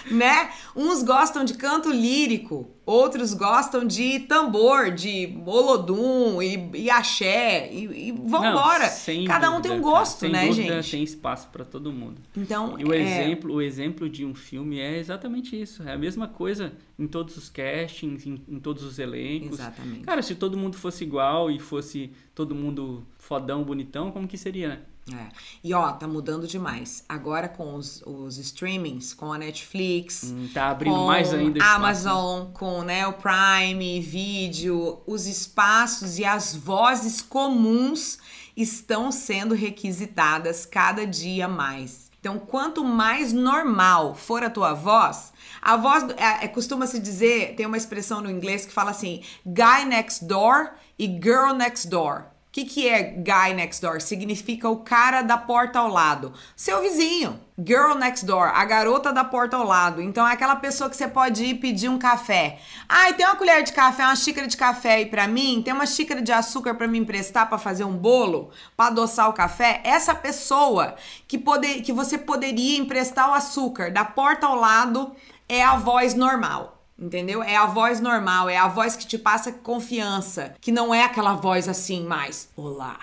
né? 0.18 0.50
Uns 0.76 1.04
gostam 1.04 1.44
de 1.46 1.54
canto 1.54 1.92
lírico, 1.92 2.75
outros 2.86 3.34
gostam 3.34 3.86
de 3.86 4.20
tambor, 4.22 4.92
de 4.92 5.38
olodum 5.46 6.42
e, 6.42 6.70
e 6.76 6.90
axé 6.90 7.72
e, 7.72 8.10
e 8.10 8.12
vambora. 8.12 8.86
Não, 9.08 9.26
Cada 9.26 9.50
um 9.50 9.62
tem 9.62 9.72
um 9.72 9.76
dúvida, 9.76 9.92
cara. 9.92 10.00
gosto, 10.00 10.20
Sem 10.20 10.32
né, 10.32 10.48
dúvida, 10.48 10.82
gente? 10.82 10.92
Tem 10.92 11.04
espaço 11.04 11.48
pra 11.52 11.66
todo 11.66 11.92
mundo. 11.92 12.22
Então, 12.38 12.80
E 12.80 12.84
o 12.84 12.94
é, 12.94 13.00
exemplo, 13.02 13.54
o 13.54 13.62
exemplo 13.62 14.10
de 14.10 14.24
um 14.26 14.36
filme 14.36 14.80
é 14.80 14.98
exatamente 15.00 15.60
isso. 15.60 15.84
É 15.84 15.94
a 15.94 15.98
mesma 15.98 16.28
coisa 16.28 16.74
em 16.98 17.08
todos 17.08 17.36
os 17.38 17.50
castings, 17.50 18.26
em, 18.26 18.42
em 18.48 18.60
todos 18.60 18.84
os 18.84 19.00
elencos. 19.00 19.60
Exatamente. 19.60 20.02
Cara, 20.02 20.22
se 20.22 20.36
todo 20.36 20.58
mundo 20.58 20.76
fosse 20.78 21.04
igual 21.04 21.50
e 21.50 21.60
fosse 21.60 22.12
todo 22.34 22.54
mundo 22.54 23.06
fodão, 23.18 23.64
bonitão, 23.64 24.12
como 24.12 24.28
que 24.28 24.38
seria, 24.38 24.68
né? 24.70 24.80
É. 25.14 25.28
E 25.64 25.72
ó, 25.74 25.92
tá 25.92 26.08
mudando 26.08 26.48
demais. 26.48 27.04
Agora 27.08 27.48
com 27.48 27.76
os, 27.76 28.02
os 28.06 28.38
streamings, 28.40 29.14
com 29.14 29.32
a 29.32 29.38
Netflix. 29.38 30.24
Hum, 30.24 30.50
tá 30.52 30.70
abrindo 30.70 30.96
com 30.96 31.06
mais 31.06 31.32
ainda 31.32 31.60
espaço. 31.60 31.76
Amazon, 31.76 32.46
com 32.54 32.82
né, 32.82 33.06
o 33.06 33.14
Prime, 33.14 34.02
vídeo, 34.02 35.00
os 35.06 35.28
espaços 35.28 36.18
e 36.18 36.26
as 36.26 36.56
vozes 36.56 37.22
comuns 37.22 38.18
estão 38.58 39.12
sendo 39.12 39.54
requisitadas 39.54 40.66
cada 40.66 41.06
dia 41.06 41.48
mais. 41.48 42.10
Então, 42.20 42.40
quanto 42.40 42.84
mais 42.84 43.32
normal 43.32 44.16
for 44.16 44.42
a 44.42 44.50
tua 44.50 44.74
voz, 44.74 45.32
a 45.62 45.78
voz 45.78 46.04
é, 46.18 46.46
é, 46.46 46.48
costuma 46.48 46.88
se 46.88 47.00
dizer, 47.00 47.54
tem 47.56 47.68
uma 47.68 47.78
expressão 47.78 48.20
no 48.20 48.32
inglês 48.32 48.66
que 48.66 48.74
fala 48.74 48.90
assim, 48.90 49.22
guy 49.46 49.86
next 49.86 50.26
door 50.26 50.72
e 50.98 51.06
girl 51.06 51.54
next 51.54 51.88
door. 51.88 52.26
Que, 52.56 52.64
que 52.64 52.88
é 52.88 53.04
guy 53.04 53.54
next 53.54 53.82
door? 53.82 54.00
Significa 54.00 54.70
o 54.70 54.78
cara 54.78 55.22
da 55.22 55.38
porta 55.38 55.80
ao 55.80 55.90
lado. 55.90 56.32
Seu 56.56 56.80
vizinho. 56.80 57.38
Girl 57.60 57.96
next 57.96 58.26
door, 58.26 58.48
a 58.48 58.64
garota 58.64 59.12
da 59.12 59.26
porta 59.26 59.58
ao 59.58 59.66
lado. 59.66 60.02
Então 60.02 60.26
é 60.26 60.32
aquela 60.32 60.56
pessoa 60.56 60.90
que 60.90 60.96
você 60.96 61.06
pode 61.06 61.44
ir 61.44 61.56
pedir 61.56 61.90
um 61.90 62.00
café. 62.00 62.60
Ai, 62.88 63.12
tem 63.12 63.26
uma 63.26 63.36
colher 63.36 63.62
de 63.62 63.74
café, 63.74 64.06
uma 64.06 64.16
xícara 64.16 64.48
de 64.48 64.56
café 64.56 64.94
aí 64.94 65.06
pra 65.06 65.28
mim? 65.28 65.62
Tem 65.66 65.74
uma 65.74 65.86
xícara 65.86 66.22
de 66.22 66.32
açúcar 66.32 66.76
para 66.76 66.88
me 66.88 66.98
emprestar 66.98 67.50
para 67.50 67.58
fazer 67.58 67.84
um 67.84 67.98
bolo? 67.98 68.52
Para 68.78 68.90
adoçar 68.90 69.30
o 69.30 69.34
café? 69.34 69.82
Essa 69.84 70.16
pessoa 70.16 70.96
que, 71.28 71.38
poder, 71.38 71.82
que 71.82 71.92
você 71.92 72.18
poderia 72.18 72.80
emprestar 72.80 73.32
o 73.32 73.34
açúcar 73.34 73.92
da 73.92 74.06
porta 74.06 74.48
ao 74.48 74.56
lado 74.56 75.14
é 75.50 75.62
a 75.62 75.76
voz 75.76 76.14
normal. 76.14 76.75
Entendeu? 76.98 77.44
É 77.44 77.58
a 77.58 77.66
voz 77.66 78.00
normal, 78.00 78.50
é 78.50 78.58
a 78.58 78.68
voz 78.68 78.96
que 78.96 79.06
te 79.06 79.18
passa 79.18 79.52
confiança, 79.52 80.56
que 80.62 80.72
não 80.72 80.94
é 80.94 81.04
aquela 81.04 81.34
voz 81.34 81.68
assim 81.68 82.06
mais, 82.06 82.50
olá, 82.56 82.98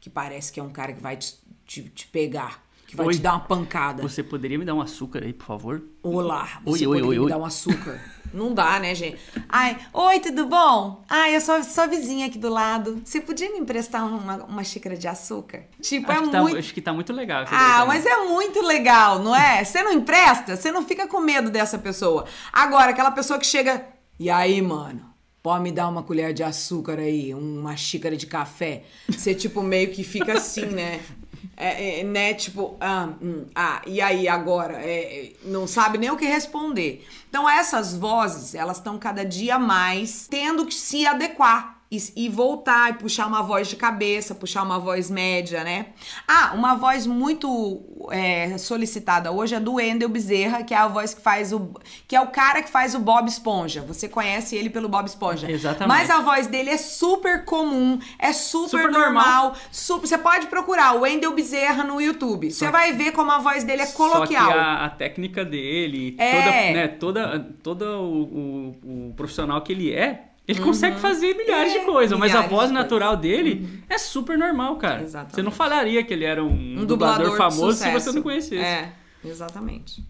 que 0.00 0.08
parece 0.08 0.52
que 0.52 0.60
é 0.60 0.62
um 0.62 0.70
cara 0.70 0.92
que 0.92 1.02
vai 1.02 1.16
te, 1.16 1.34
te, 1.66 1.82
te 1.82 2.06
pegar, 2.06 2.63
que 2.86 2.96
vai 2.96 3.06
Oi. 3.06 3.14
te 3.14 3.20
dar 3.20 3.32
uma 3.32 3.40
pancada. 3.40 4.02
Você 4.02 4.22
poderia 4.22 4.58
me 4.58 4.64
dar 4.64 4.74
um 4.74 4.80
açúcar 4.80 5.24
aí, 5.24 5.32
por 5.32 5.46
favor? 5.46 5.82
Olá, 6.02 6.60
você 6.64 6.86
oi, 6.86 7.00
poderia 7.00 7.08
oi, 7.08 7.16
me 7.16 7.24
oi. 7.24 7.30
dar 7.30 7.38
um 7.38 7.44
açúcar? 7.44 8.00
Não 8.32 8.52
dá, 8.52 8.80
né, 8.80 8.94
gente? 8.96 9.16
Ai, 9.48 9.78
oi, 9.92 10.18
tudo 10.18 10.46
bom? 10.46 11.04
Ai, 11.08 11.36
eu 11.36 11.40
sou 11.40 11.62
sua 11.62 11.86
vizinha 11.86 12.26
aqui 12.26 12.36
do 12.36 12.48
lado. 12.48 13.00
Você 13.04 13.20
podia 13.20 13.50
me 13.52 13.58
emprestar 13.58 14.04
uma, 14.04 14.44
uma 14.44 14.64
xícara 14.64 14.96
de 14.96 15.06
açúcar? 15.06 15.62
Tipo, 15.80 16.10
Acho, 16.10 16.24
é 16.24 16.30
tá, 16.30 16.42
muito. 16.42 16.56
acho 16.58 16.74
que 16.74 16.80
tá 16.82 16.92
muito 16.92 17.12
legal. 17.12 17.44
Ah, 17.48 17.84
mas 17.86 18.04
é 18.04 18.24
muito 18.24 18.60
legal, 18.60 19.20
não 19.20 19.34
é? 19.34 19.64
Você 19.64 19.82
não 19.84 19.92
empresta, 19.92 20.56
você 20.56 20.72
não 20.72 20.84
fica 20.84 21.06
com 21.06 21.20
medo 21.20 21.48
dessa 21.48 21.78
pessoa. 21.78 22.24
Agora, 22.52 22.90
aquela 22.90 23.12
pessoa 23.12 23.38
que 23.38 23.46
chega. 23.46 23.86
E 24.18 24.28
aí, 24.28 24.60
mano? 24.60 25.14
Pode 25.40 25.62
me 25.62 25.70
dar 25.70 25.88
uma 25.88 26.02
colher 26.02 26.32
de 26.32 26.42
açúcar 26.42 26.98
aí, 26.98 27.34
uma 27.34 27.76
xícara 27.76 28.16
de 28.16 28.26
café. 28.26 28.84
Você, 29.08 29.34
tipo, 29.34 29.62
meio 29.62 29.90
que 29.92 30.02
fica 30.02 30.32
assim, 30.32 30.64
né? 30.66 31.00
É, 31.56 32.00
é, 32.00 32.04
né, 32.04 32.34
tipo, 32.34 32.76
ah, 32.80 33.10
hum, 33.22 33.46
ah, 33.54 33.80
e 33.86 34.00
aí 34.00 34.28
agora? 34.28 34.82
É, 34.82 35.26
é, 35.26 35.32
não 35.44 35.66
sabe 35.66 35.98
nem 35.98 36.10
o 36.10 36.16
que 36.16 36.26
responder. 36.26 37.06
Então, 37.28 37.48
essas 37.48 37.96
vozes, 37.96 38.54
elas 38.54 38.78
estão 38.78 38.98
cada 38.98 39.24
dia 39.24 39.58
mais 39.58 40.26
tendo 40.28 40.66
que 40.66 40.74
se 40.74 41.06
adequar 41.06 41.83
e, 41.96 42.24
e 42.24 42.28
voltar 42.28 42.90
e 42.90 42.94
puxar 42.94 43.26
uma 43.26 43.42
voz 43.42 43.68
de 43.68 43.76
cabeça, 43.76 44.34
puxar 44.34 44.62
uma 44.62 44.78
voz 44.78 45.10
média, 45.10 45.62
né? 45.64 45.86
Ah, 46.26 46.52
uma 46.54 46.74
voz 46.74 47.06
muito 47.06 47.82
é, 48.10 48.56
solicitada 48.58 49.30
hoje 49.32 49.54
é 49.54 49.60
do 49.60 49.74
Wendel 49.74 50.08
Bezerra, 50.08 50.62
que 50.62 50.74
é 50.74 50.76
a 50.76 50.88
voz 50.88 51.14
que 51.14 51.20
faz 51.20 51.52
o. 51.52 51.70
que 52.08 52.14
é 52.16 52.20
o 52.20 52.28
cara 52.28 52.62
que 52.62 52.70
faz 52.70 52.94
o 52.94 52.98
Bob 52.98 53.28
Esponja. 53.28 53.82
Você 53.82 54.08
conhece 54.08 54.56
ele 54.56 54.70
pelo 54.70 54.88
Bob 54.88 55.06
Esponja. 55.06 55.50
Exatamente. 55.50 55.88
Mas 55.88 56.10
a 56.10 56.20
voz 56.20 56.46
dele 56.46 56.70
é 56.70 56.76
super 56.78 57.44
comum, 57.44 57.98
é 58.18 58.32
super, 58.32 58.70
Super 58.70 58.90
normal. 58.90 59.12
normal. 59.44 59.56
Super, 59.70 60.06
você 60.08 60.18
pode 60.18 60.46
procurar 60.48 60.96
o 60.96 61.00
Wendel 61.00 61.32
Bezerra 61.34 61.84
no 61.84 62.00
YouTube. 62.00 62.50
Você 62.50 62.70
vai 62.70 62.92
ver 62.92 63.12
como 63.12 63.30
a 63.30 63.38
voz 63.38 63.64
dele 63.64 63.82
é 63.82 63.86
coloquial. 63.86 64.46
Só 64.46 64.52
que 64.52 64.58
a, 64.58 64.84
a 64.86 64.90
técnica 64.90 65.44
dele, 65.44 66.16
É. 66.18 66.32
toda, 66.32 66.50
né, 66.50 66.88
toda, 66.88 67.38
todo 67.62 67.82
o, 67.84 68.22
o- 68.22 69.08
o 69.10 69.14
profissional 69.14 69.60
que 69.62 69.72
ele 69.72 69.92
é, 69.92 70.30
ele 70.46 70.60
consegue 70.60 70.98
fazer 70.98 71.34
milhares 71.34 71.74
É, 71.74 71.78
de 71.78 71.84
coisas, 71.86 72.18
mas 72.18 72.34
a 72.34 72.42
voz 72.42 72.68
de 72.68 72.74
natural 72.74 73.16
dele 73.16 73.82
é 73.88 73.96
super 73.98 74.36
normal, 74.36 74.76
cara. 74.76 75.02
Exatamente. 75.02 75.34
Você 75.36 75.42
não 75.42 75.50
falaria 75.50 76.02
que 76.04 76.12
ele 76.12 76.24
era 76.24 76.44
um, 76.44 76.48
um 76.48 76.84
dublador, 76.84 77.30
dublador 77.30 77.36
famoso 77.36 77.78
se 77.78 77.90
você 77.90 78.12
não 78.12 78.22
conhecesse. 78.22 78.56
É, 78.56 78.92
exatamente. 79.24 80.04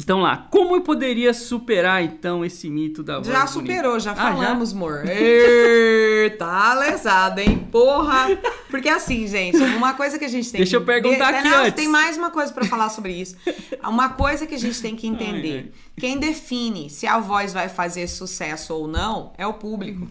Então 0.00 0.20
lá, 0.20 0.46
como 0.50 0.76
eu 0.76 0.80
poderia 0.82 1.34
superar 1.34 2.02
então 2.02 2.44
esse 2.44 2.70
mito 2.70 3.02
da 3.02 3.16
voz 3.16 3.26
Já 3.26 3.44
bonita? 3.44 3.52
superou, 3.52 3.98
já 4.00 4.12
Ah, 4.12 4.14
falamos, 4.14 4.72
amor. 4.72 5.02
Tá 6.38 6.74
lesado, 6.74 7.40
hein? 7.40 7.66
Porra! 7.70 8.28
Porque 8.70 8.88
assim, 8.88 9.26
gente, 9.26 9.56
uma 9.56 9.94
coisa 9.94 10.18
que 10.18 10.24
a 10.24 10.28
gente 10.28 10.50
tem 10.50 10.58
Deixa 10.58 10.76
eu 10.76 10.84
perguntar 10.84 11.34
aqui 11.34 11.48
Não, 11.48 11.58
antes. 11.62 11.72
Tem 11.74 11.88
mais 11.88 12.16
uma 12.16 12.30
coisa 12.30 12.52
pra 12.52 12.64
falar 12.64 12.90
sobre 12.90 13.12
isso. 13.12 13.36
Uma 13.82 14.10
coisa 14.10 14.46
que 14.46 14.54
a 14.54 14.58
gente 14.58 14.80
tem 14.80 14.94
que 14.94 15.06
entender. 15.06 15.72
Quem 15.98 16.18
define 16.18 16.88
se 16.90 17.06
a 17.06 17.18
voz 17.18 17.52
vai 17.52 17.68
fazer 17.68 18.06
sucesso 18.08 18.74
ou 18.74 18.86
não 18.86 19.32
é 19.36 19.46
o 19.46 19.54
público. 19.54 20.06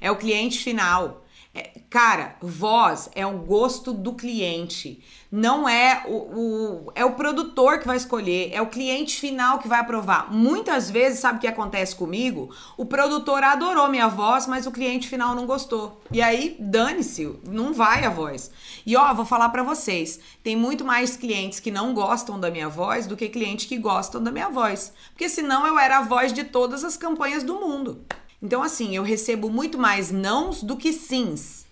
É 0.00 0.10
o 0.10 0.16
cliente 0.16 0.58
final. 0.62 1.23
É, 1.56 1.70
cara, 1.88 2.34
voz 2.42 3.08
é 3.14 3.24
o 3.24 3.38
gosto 3.38 3.92
do 3.92 4.14
cliente. 4.14 5.00
Não 5.30 5.68
é 5.68 6.02
o, 6.06 6.12
o- 6.88 6.92
é 6.96 7.04
o 7.04 7.12
produtor 7.12 7.78
que 7.78 7.86
vai 7.86 7.96
escolher, 7.96 8.50
é 8.52 8.60
o 8.60 8.66
cliente 8.66 9.18
final 9.20 9.58
que 9.58 9.68
vai 9.68 9.78
aprovar. 9.78 10.32
Muitas 10.32 10.90
vezes, 10.90 11.20
sabe 11.20 11.38
o 11.38 11.40
que 11.40 11.46
acontece 11.46 11.94
comigo? 11.94 12.52
O 12.76 12.84
produtor 12.84 13.42
adorou 13.44 13.88
minha 13.88 14.08
voz, 14.08 14.46
mas 14.48 14.66
o 14.66 14.72
cliente 14.72 15.08
final 15.08 15.34
não 15.36 15.46
gostou. 15.46 16.00
E 16.10 16.20
aí, 16.20 16.56
dane-se, 16.58 17.38
não 17.48 17.72
vai 17.72 18.04
a 18.04 18.10
voz. 18.10 18.50
E 18.84 18.96
ó, 18.96 19.14
vou 19.14 19.24
falar 19.24 19.48
pra 19.50 19.62
vocês, 19.62 20.18
tem 20.42 20.56
muito 20.56 20.84
mais 20.84 21.16
clientes 21.16 21.60
que 21.60 21.70
não 21.70 21.94
gostam 21.94 22.38
da 22.38 22.50
minha 22.50 22.68
voz 22.68 23.06
do 23.06 23.16
que 23.16 23.28
clientes 23.28 23.66
que 23.66 23.78
gostam 23.78 24.20
da 24.22 24.32
minha 24.32 24.48
voz. 24.48 24.92
Porque 25.10 25.28
senão 25.28 25.64
eu 25.66 25.78
era 25.78 25.98
a 25.98 26.02
voz 26.02 26.32
de 26.32 26.42
todas 26.44 26.82
as 26.84 26.96
campanhas 26.96 27.42
do 27.44 27.54
mundo. 27.60 28.04
Então, 28.44 28.62
assim, 28.62 28.94
eu 28.94 29.02
recebo 29.02 29.48
muito 29.48 29.78
mais 29.78 30.12
nãos 30.12 30.62
do 30.62 30.76
que 30.76 30.92
sims. 30.92 31.64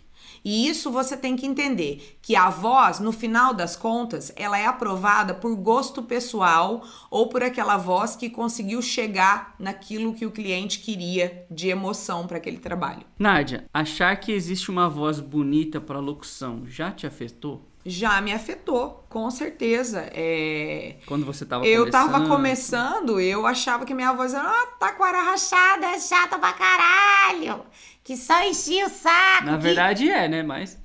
E 0.43 0.67
isso 0.67 0.91
você 0.91 1.19
tem 1.19 1.37
que 1.37 1.47
entender, 1.47 2.19
que 2.23 2.35
a 2.35 2.49
voz, 2.49 2.99
no 2.99 3.13
final 3.13 3.53
das 3.53 3.77
contas, 3.77 4.33
ela 4.35 4.59
é 4.59 4.65
aprovada 4.65 5.35
por 5.35 5.55
gosto 5.55 6.03
pessoal 6.03 6.83
ou 7.11 7.29
por 7.29 7.43
aquela 7.43 7.77
voz 7.77 8.17
que 8.17 8.31
conseguiu 8.31 8.81
chegar 8.81 9.55
naquilo 9.59 10.15
que 10.15 10.25
o 10.25 10.33
cliente 10.33 10.81
queria 10.81 11.45
de 11.51 11.69
emoção 11.69 12.27
para 12.27 12.39
aquele 12.39 12.59
trabalho. 12.59 13.05
Nádia, 13.19 13.67
achar 13.73 14.17
que 14.17 14.33
existe 14.33 14.71
uma 14.71 14.89
voz 14.89 15.21
bonita 15.21 15.79
para 15.79 16.01
locução 16.01 16.63
já 16.67 16.91
te 16.91 17.07
afetou? 17.07 17.69
Já 17.85 18.21
me 18.21 18.33
afetou, 18.33 19.05
com 19.09 19.29
certeza. 19.31 20.09
É... 20.15 20.97
Quando 21.07 21.27
você 21.27 21.45
tava 21.45 21.67
Eu 21.67 21.81
começando? 21.81 22.13
tava 22.13 22.29
começando, 22.29 23.21
eu 23.21 23.45
achava 23.47 23.85
que 23.85 23.93
minha 23.93 24.13
voz 24.13 24.33
era 24.35 24.49
ah, 24.49 24.67
taquara 24.79 25.21
rachada, 25.21 25.87
é 25.87 25.99
chata 25.99 26.39
pra 26.39 26.53
caralho, 26.53 27.61
que 28.05 28.17
só 28.17 28.41
enchia 28.45 28.87
o 28.87 28.89
saco. 28.89 29.47
Na 29.47 29.57
que 29.57 29.63
verdade 29.65 30.09
é, 30.09 30.29
né? 30.29 30.43
Mas... 30.43 30.79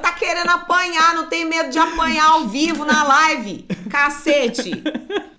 Tá 0.00 0.12
querendo 0.12 0.50
apanhar, 0.50 1.14
não 1.14 1.28
tem 1.28 1.44
medo 1.44 1.70
de 1.70 1.78
apanhar 1.78 2.26
ao 2.30 2.48
vivo 2.48 2.84
na 2.84 3.02
live. 3.02 3.66
Cacete. 3.90 4.70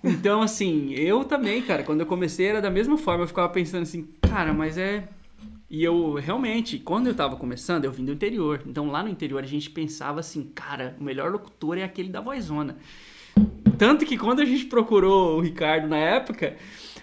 Então, 0.04 0.42
assim, 0.42 0.92
eu 0.92 1.24
também, 1.24 1.62
cara, 1.62 1.82
quando 1.82 2.00
eu 2.00 2.06
comecei 2.06 2.46
era 2.46 2.60
da 2.60 2.70
mesma 2.70 2.96
forma, 2.98 3.24
eu 3.24 3.28
ficava 3.28 3.48
pensando 3.48 3.82
assim, 3.82 4.08
cara, 4.28 4.52
mas 4.52 4.76
é. 4.78 5.04
E 5.70 5.84
eu 5.84 6.14
realmente, 6.14 6.80
quando 6.80 7.06
eu 7.06 7.14
tava 7.14 7.36
começando, 7.36 7.84
eu 7.84 7.92
vim 7.92 8.04
do 8.04 8.12
interior. 8.12 8.60
Então 8.66 8.90
lá 8.90 9.04
no 9.04 9.08
interior 9.08 9.44
a 9.44 9.46
gente 9.46 9.70
pensava 9.70 10.18
assim, 10.18 10.50
cara, 10.52 10.96
o 11.00 11.04
melhor 11.04 11.30
locutor 11.30 11.78
é 11.78 11.84
aquele 11.84 12.08
da 12.08 12.20
vozona. 12.20 12.76
Tanto 13.78 14.04
que 14.04 14.18
quando 14.18 14.40
a 14.40 14.44
gente 14.44 14.64
procurou 14.64 15.38
o 15.38 15.40
Ricardo 15.40 15.86
na 15.86 15.96
época, 15.96 16.56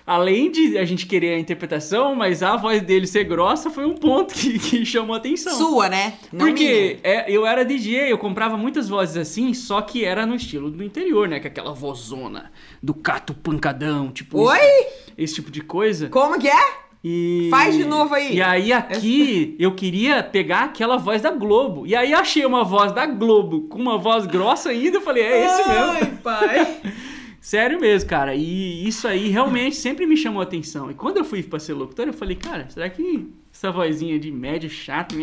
além 0.06 0.52
de 0.52 0.78
a 0.78 0.84
gente 0.84 1.06
querer 1.06 1.36
a 1.36 1.40
interpretação, 1.40 2.14
mas 2.14 2.44
a 2.44 2.58
voz 2.58 2.82
dele 2.82 3.08
ser 3.08 3.24
grossa 3.24 3.70
foi 3.70 3.86
um 3.86 3.96
ponto 3.96 4.34
que, 4.34 4.60
que 4.60 4.86
chamou 4.86 5.14
a 5.14 5.18
atenção. 5.18 5.54
Sua, 5.54 5.88
né? 5.88 6.16
Não 6.32 6.46
Porque 6.46 7.00
é, 7.04 7.32
eu 7.32 7.48
era 7.48 7.64
DJ, 7.64 8.12
eu 8.12 8.18
comprava 8.18 8.58
muitas 8.58 8.90
vozes 8.90 9.16
assim, 9.16 9.54
só 9.54 9.82
que 9.82 10.04
era 10.04 10.26
no 10.26 10.36
estilo 10.36 10.70
do 10.70 10.84
interior, 10.84 11.28
né? 11.30 11.40
Com 11.40 11.48
aquela 11.48 11.74
vozona 11.74 12.52
do 12.84 12.94
cato 12.94 13.34
pancadão, 13.34 14.12
tipo. 14.12 14.40
Oi? 14.40 14.60
Esse, 14.60 15.14
esse 15.18 15.36
tipo 15.36 15.50
de 15.50 15.62
coisa. 15.62 16.10
Como 16.10 16.38
que 16.38 16.50
é? 16.50 16.87
E... 17.04 17.48
Faz 17.50 17.76
de 17.76 17.86
novo 17.86 18.14
aí. 18.14 18.36
E 18.36 18.42
aí 18.42 18.74
aqui 18.74 19.56
eu 19.60 19.74
queria 19.74 20.24
pegar 20.24 20.66
aquela 20.66 20.98
voz 20.98 21.22
da 21.22 21.32
Globo. 21.32 21.86
E 21.86 21.96
aí 21.96 22.14
achei 22.14 22.46
uma 22.46 22.64
voz 22.64 22.92
da 22.92 23.06
Globo 23.06 23.62
com 23.70 23.80
uma 23.80 23.98
voz 23.98 24.26
grossa 24.26 24.70
ainda. 24.70 24.98
Eu 24.98 25.02
falei, 25.02 25.24
é 25.24 25.46
esse 25.46 25.70
mesmo. 25.70 25.92
Ai, 25.92 26.06
pai. 26.24 26.78
Sério 27.40 27.80
mesmo, 27.80 28.10
cara. 28.10 28.36
E 28.36 28.86
isso 28.86 29.08
aí 29.08 29.30
realmente 29.30 29.78
sempre 29.78 30.06
me 30.06 30.18
chamou 30.18 30.42
a 30.42 30.44
atenção. 30.44 30.92
E 30.92 30.94
quando 30.94 31.18
eu 31.18 31.24
fui 31.24 31.42
pra 31.42 31.60
ser 31.60 31.74
locutor, 31.74 32.08
eu 32.08 32.14
falei, 32.14 32.36
cara, 32.36 32.68
será 32.70 32.90
que 32.90 33.30
essa 33.54 33.72
vozinha 33.72 34.20
de 34.20 34.30
médio 34.32 34.70
chato 34.70 35.16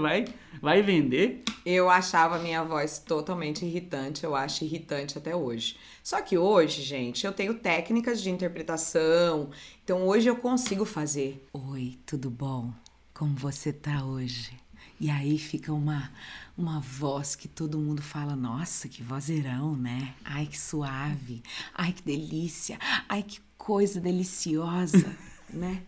vai, 0.00 0.26
vai 0.64 0.80
vender? 0.80 1.44
Eu 1.64 1.90
achava 1.90 2.38
minha 2.38 2.64
voz 2.64 2.98
totalmente 2.98 3.66
irritante, 3.66 4.24
eu 4.24 4.34
acho 4.34 4.64
irritante 4.64 5.18
até 5.18 5.36
hoje. 5.36 5.76
Só 6.02 6.22
que 6.22 6.38
hoje, 6.38 6.80
gente, 6.80 7.26
eu 7.26 7.32
tenho 7.32 7.54
técnicas 7.54 8.22
de 8.22 8.30
interpretação, 8.30 9.50
então 9.84 10.06
hoje 10.08 10.26
eu 10.26 10.36
consigo 10.36 10.86
fazer. 10.86 11.46
Oi, 11.52 11.98
tudo 12.06 12.30
bom? 12.30 12.72
Como 13.12 13.36
você 13.36 13.74
tá 13.74 14.04
hoje? 14.04 14.52
E 14.98 15.10
aí 15.10 15.38
fica 15.38 15.70
uma, 15.70 16.10
uma 16.56 16.80
voz 16.80 17.36
que 17.36 17.46
todo 17.46 17.78
mundo 17.78 18.00
fala: 18.00 18.34
Nossa, 18.34 18.88
que 18.88 19.02
vozeirão, 19.02 19.76
né? 19.76 20.14
Ai, 20.24 20.46
que 20.46 20.58
suave. 20.58 21.42
Ai, 21.74 21.92
que 21.92 22.02
delícia. 22.02 22.78
Ai, 23.06 23.22
que 23.22 23.38
coisa 23.58 24.00
deliciosa, 24.00 25.14
né? 25.52 25.82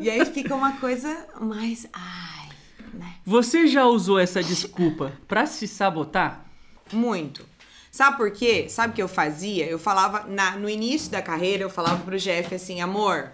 E 0.00 0.10
aí 0.10 0.24
fica 0.26 0.54
uma 0.54 0.72
coisa 0.72 1.26
mais. 1.40 1.86
Ai, 1.92 2.41
né? 2.92 3.14
Você 3.24 3.66
já 3.66 3.84
usou 3.86 4.18
essa 4.18 4.42
desculpa 4.42 5.12
pra 5.28 5.46
se 5.46 5.66
sabotar? 5.66 6.44
Muito. 6.92 7.44
Sabe 7.90 8.16
por 8.16 8.30
quê? 8.30 8.68
Sabe 8.68 8.92
o 8.92 8.96
que 8.96 9.02
eu 9.02 9.08
fazia? 9.08 9.66
Eu 9.66 9.78
falava, 9.78 10.26
na, 10.26 10.52
no 10.52 10.68
início 10.68 11.10
da 11.10 11.20
carreira, 11.20 11.62
eu 11.62 11.70
falava 11.70 12.02
pro 12.02 12.18
Jeff 12.18 12.54
assim, 12.54 12.80
amor, 12.80 13.30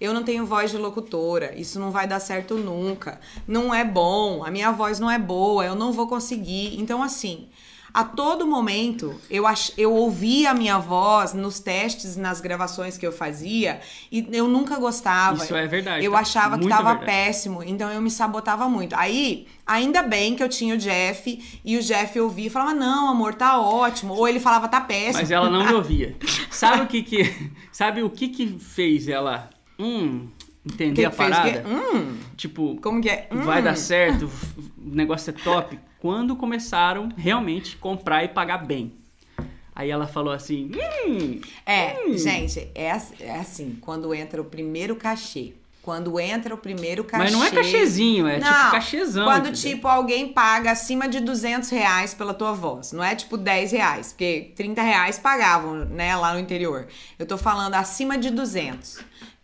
eu 0.00 0.14
não 0.14 0.22
tenho 0.22 0.46
voz 0.46 0.70
de 0.70 0.78
locutora, 0.78 1.54
isso 1.54 1.78
não 1.80 1.90
vai 1.90 2.06
dar 2.06 2.20
certo 2.20 2.56
nunca. 2.56 3.20
Não 3.46 3.74
é 3.74 3.84
bom, 3.84 4.44
a 4.44 4.50
minha 4.50 4.70
voz 4.70 4.98
não 4.98 5.10
é 5.10 5.18
boa, 5.18 5.64
eu 5.64 5.74
não 5.74 5.92
vou 5.92 6.06
conseguir. 6.06 6.80
Então, 6.80 7.02
assim, 7.02 7.48
a 7.92 8.04
todo 8.04 8.46
momento 8.46 9.14
eu, 9.30 9.46
ach... 9.46 9.70
eu 9.78 9.92
ouvia 9.94 10.50
a 10.50 10.54
minha 10.54 10.78
voz 10.78 11.32
nos 11.32 11.58
testes, 11.58 12.16
nas 12.16 12.40
gravações 12.40 12.98
que 12.98 13.06
eu 13.06 13.12
fazia, 13.12 13.80
e 14.12 14.26
eu 14.32 14.46
nunca 14.48 14.76
gostava. 14.78 15.42
Isso 15.42 15.54
é 15.56 15.66
verdade. 15.66 16.04
Eu 16.04 16.12
tá? 16.12 16.18
achava 16.18 16.56
que 16.56 16.64
Muito 16.64 16.76
tava 16.76 16.90
verdade. 16.94 17.06
péssimo, 17.06 17.62
então 17.62 17.90
eu 17.90 18.00
me 18.00 18.10
sabotava 18.10 18.68
muito. 18.68 18.94
Aí, 18.96 19.46
ainda 19.66 20.02
bem 20.02 20.34
que 20.36 20.42
eu 20.42 20.48
tinha 20.48 20.74
o 20.74 20.78
Jeff, 20.78 21.60
e 21.64 21.76
o 21.76 21.82
Jeff 21.82 22.18
ouvia 22.20 22.46
e 22.46 22.50
falava: 22.50 22.74
Não, 22.74 23.10
amor, 23.10 23.34
tá 23.34 23.60
ótimo. 23.60 24.14
Ou 24.14 24.28
ele 24.28 24.40
falava: 24.40 24.68
Tá 24.68 24.80
péssimo. 24.80 25.18
Mas 25.20 25.30
ela 25.30 25.48
não 25.50 25.64
me 25.66 25.72
ouvia. 25.74 26.16
Sabe 26.50 26.82
o 26.82 26.86
que 26.86 27.02
que. 27.02 27.50
Sabe 27.72 28.02
o 28.02 28.10
que 28.10 28.28
que 28.28 28.58
fez 28.58 29.08
ela. 29.08 29.50
Hum. 29.78 30.28
Entender 30.66 31.00
Que 31.02 31.04
a 31.06 31.10
que 31.10 31.16
parada? 31.16 31.50
quê? 31.50 31.62
Hum, 31.66 32.16
Tipo, 32.36 32.76
como 32.82 33.00
que 33.00 33.08
é? 33.08 33.28
vai 33.30 33.60
Hum. 33.60 33.64
dar 33.64 33.76
certo, 33.76 34.26
o 34.76 34.94
negócio 34.94 35.30
é 35.30 35.32
top. 35.32 35.78
Quando 36.00 36.36
começaram 36.36 37.08
realmente 37.16 37.76
comprar 37.76 38.24
e 38.24 38.28
pagar 38.28 38.58
bem. 38.58 38.92
Aí 39.74 39.90
ela 39.90 40.06
falou 40.06 40.32
assim: 40.32 40.70
Hum, 41.06 41.40
É, 41.64 41.96
gente, 42.16 42.68
é, 42.74 42.96
é 43.20 43.38
assim, 43.38 43.78
quando 43.80 44.12
entra 44.14 44.40
o 44.40 44.44
primeiro 44.44 44.96
cachê. 44.96 45.52
Quando 45.80 46.20
entra 46.20 46.54
o 46.54 46.58
primeiro 46.58 47.02
cachê. 47.02 47.22
mas 47.22 47.32
não 47.32 47.42
é 47.42 47.50
cachezinho, 47.50 48.26
é 48.26 48.38
tipo 48.38 48.50
Não, 48.50 48.70
cachezão. 48.72 49.24
Quando, 49.24 49.48
entendeu? 49.48 49.70
tipo, 49.76 49.88
alguém 49.88 50.28
paga 50.28 50.72
acima 50.72 51.08
de 51.08 51.18
200 51.18 51.70
reais 51.70 52.12
pela 52.12 52.34
tua 52.34 52.52
voz. 52.52 52.92
Não 52.92 53.02
é, 53.02 53.14
tipo, 53.14 53.38
10 53.38 53.72
reais. 53.72 54.08
Porque 54.08 54.52
30 54.54 54.82
reais 54.82 55.18
pagavam, 55.18 55.86
né, 55.86 56.14
lá 56.14 56.34
no 56.34 56.40
interior. 56.40 56.88
Eu 57.18 57.24
tô 57.24 57.38
falando 57.38 57.74
acima 57.74 58.18
de 58.18 58.28
200. 58.28 58.98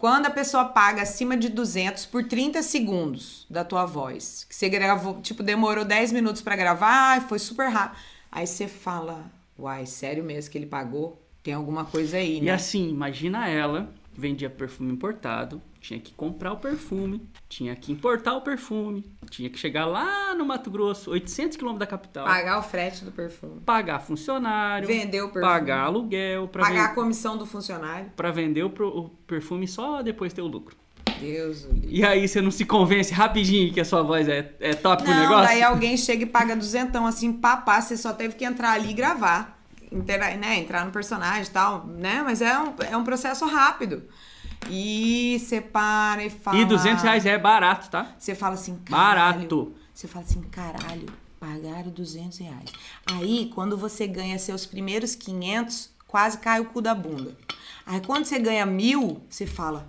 Quando 0.05 0.27
a 0.27 0.31
pessoa 0.31 0.67
paga 0.67 1.01
acima 1.01 1.35
de 1.35 1.49
200 1.49 2.05
por 2.05 2.25
30 2.25 2.63
segundos 2.63 3.47
da 3.49 3.65
tua 3.65 3.87
voz. 3.87 4.45
Que 4.47 4.55
você 4.55 4.69
gravou, 4.69 5.19
tipo, 5.23 5.43
demorou 5.43 5.83
10 5.83 6.13
minutos 6.13 6.43
pra 6.43 6.55
gravar, 6.55 7.27
foi 7.27 7.39
super 7.39 7.71
rápido. 7.71 7.99
Aí 8.31 8.47
você 8.47 8.69
fala, 8.69 9.25
uai, 9.59 9.87
sério 9.87 10.23
mesmo 10.23 10.51
que 10.53 10.59
ele 10.59 10.67
pagou? 10.67 11.19
Tem 11.43 11.55
alguma 11.55 11.87
coisa 11.87 12.19
aí, 12.19 12.37
E 12.37 12.43
né? 12.43 12.53
assim, 12.53 12.91
imagina 12.91 13.49
ela, 13.49 13.89
vendia 14.17 14.49
perfume 14.49 14.93
importado, 14.93 15.61
tinha 15.81 15.99
que 16.01 16.13
comprar 16.15 16.53
o 16.53 16.57
perfume, 16.57 17.21
tinha 17.49 17.75
que 17.77 17.93
importar 17.93 18.35
o 18.35 18.41
perfume, 18.41 19.05
tinha 19.31 19.51
que 19.51 19.59
chegar 19.59 19.85
lá 19.87 20.35
no 20.35 20.45
Mato 20.47 20.71
Grosso, 20.71 21.11
800 21.11 21.57
quilômetros 21.57 21.81
da 21.81 21.91
capital, 21.91 22.25
Pagar 22.27 22.59
o 22.59 22.63
frete 22.63 23.05
do 23.05 23.13
perfume. 23.13 23.61
pagar 23.67 24.01
funcionário, 24.01 24.87
Vender 24.89 25.21
o 25.21 25.27
perfume. 25.29 25.45
pagar 25.45 25.81
aluguel, 25.85 26.49
Pagar 26.49 26.87
a 26.87 26.95
comissão 26.95 27.37
do 27.37 27.45
funcionário. 27.45 28.11
pra 28.17 28.31
vender 28.31 28.63
o, 28.63 28.71
pro- 28.71 28.89
o 28.97 29.09
perfume 29.27 29.67
só 29.69 30.01
depois 30.03 30.33
ter 30.33 30.43
o 30.43 30.47
lucro. 30.47 30.77
Deus. 31.21 31.67
E 31.85 32.05
aí 32.05 32.27
você 32.27 32.41
não 32.43 32.51
se 32.51 32.65
convence 32.65 33.13
rapidinho 33.15 33.73
que 33.73 33.81
a 33.81 33.85
sua 33.85 34.03
voz 34.03 34.29
é, 34.29 34.53
é 34.61 34.75
top 34.75 35.05
pro 35.05 35.13
Não, 35.13 35.21
negócio? 35.21 35.45
daí 35.47 35.63
alguém 35.63 35.97
chega 35.97 36.25
e 36.25 36.27
paga 36.27 36.57
duzentão 36.57 37.07
assim, 37.07 37.33
papá, 37.33 37.81
você 37.81 37.97
só 37.97 38.13
teve 38.13 38.35
que 38.35 38.45
entrar 38.45 38.73
ali 38.73 38.91
e 38.91 38.95
gravar. 38.95 39.54
Intera 39.95 40.37
né, 40.37 40.59
entrar 40.59 40.85
no 40.85 40.91
personagem 40.91 41.45
e 41.45 41.51
tal, 41.51 41.87
né? 41.87 42.23
Mas 42.23 42.43
é 42.43 42.59
um, 42.59 42.75
é 42.91 42.97
um 42.97 43.05
processo 43.05 43.47
rápido. 43.47 44.03
E 44.69 45.39
você 45.39 45.61
para 45.61 46.25
e 46.25 46.31
fala... 46.31 46.59
E 46.59 46.65
200 46.65 47.03
reais 47.03 47.27
é 47.27 47.39
barato, 47.39 47.91
tá? 47.91 48.15
Você 48.19 48.35
fala 48.35 48.55
assim, 48.55 48.77
caralho. 48.85 49.39
Barato. 49.39 49.75
Você 49.93 50.09
fala 50.09 50.25
assim, 50.25 50.43
caralho, 50.43 51.07
pagaram 51.39 51.91
200 51.91 52.39
reais. 52.39 52.71
Aí, 53.13 53.51
quando 53.55 53.77
você 53.77 54.07
ganha 54.07 54.39
seus 54.39 54.67
primeiros 54.67 55.15
500, 55.15 55.91
quase 56.07 56.39
cai 56.39 56.61
o 56.61 56.67
cu 56.67 56.81
da 56.81 56.95
bunda. 56.95 57.37
Aí, 57.87 58.01
quando 58.01 58.25
você 58.25 58.39
ganha 58.39 58.67
mil, 58.67 59.23
você 59.29 59.47
fala, 59.47 59.89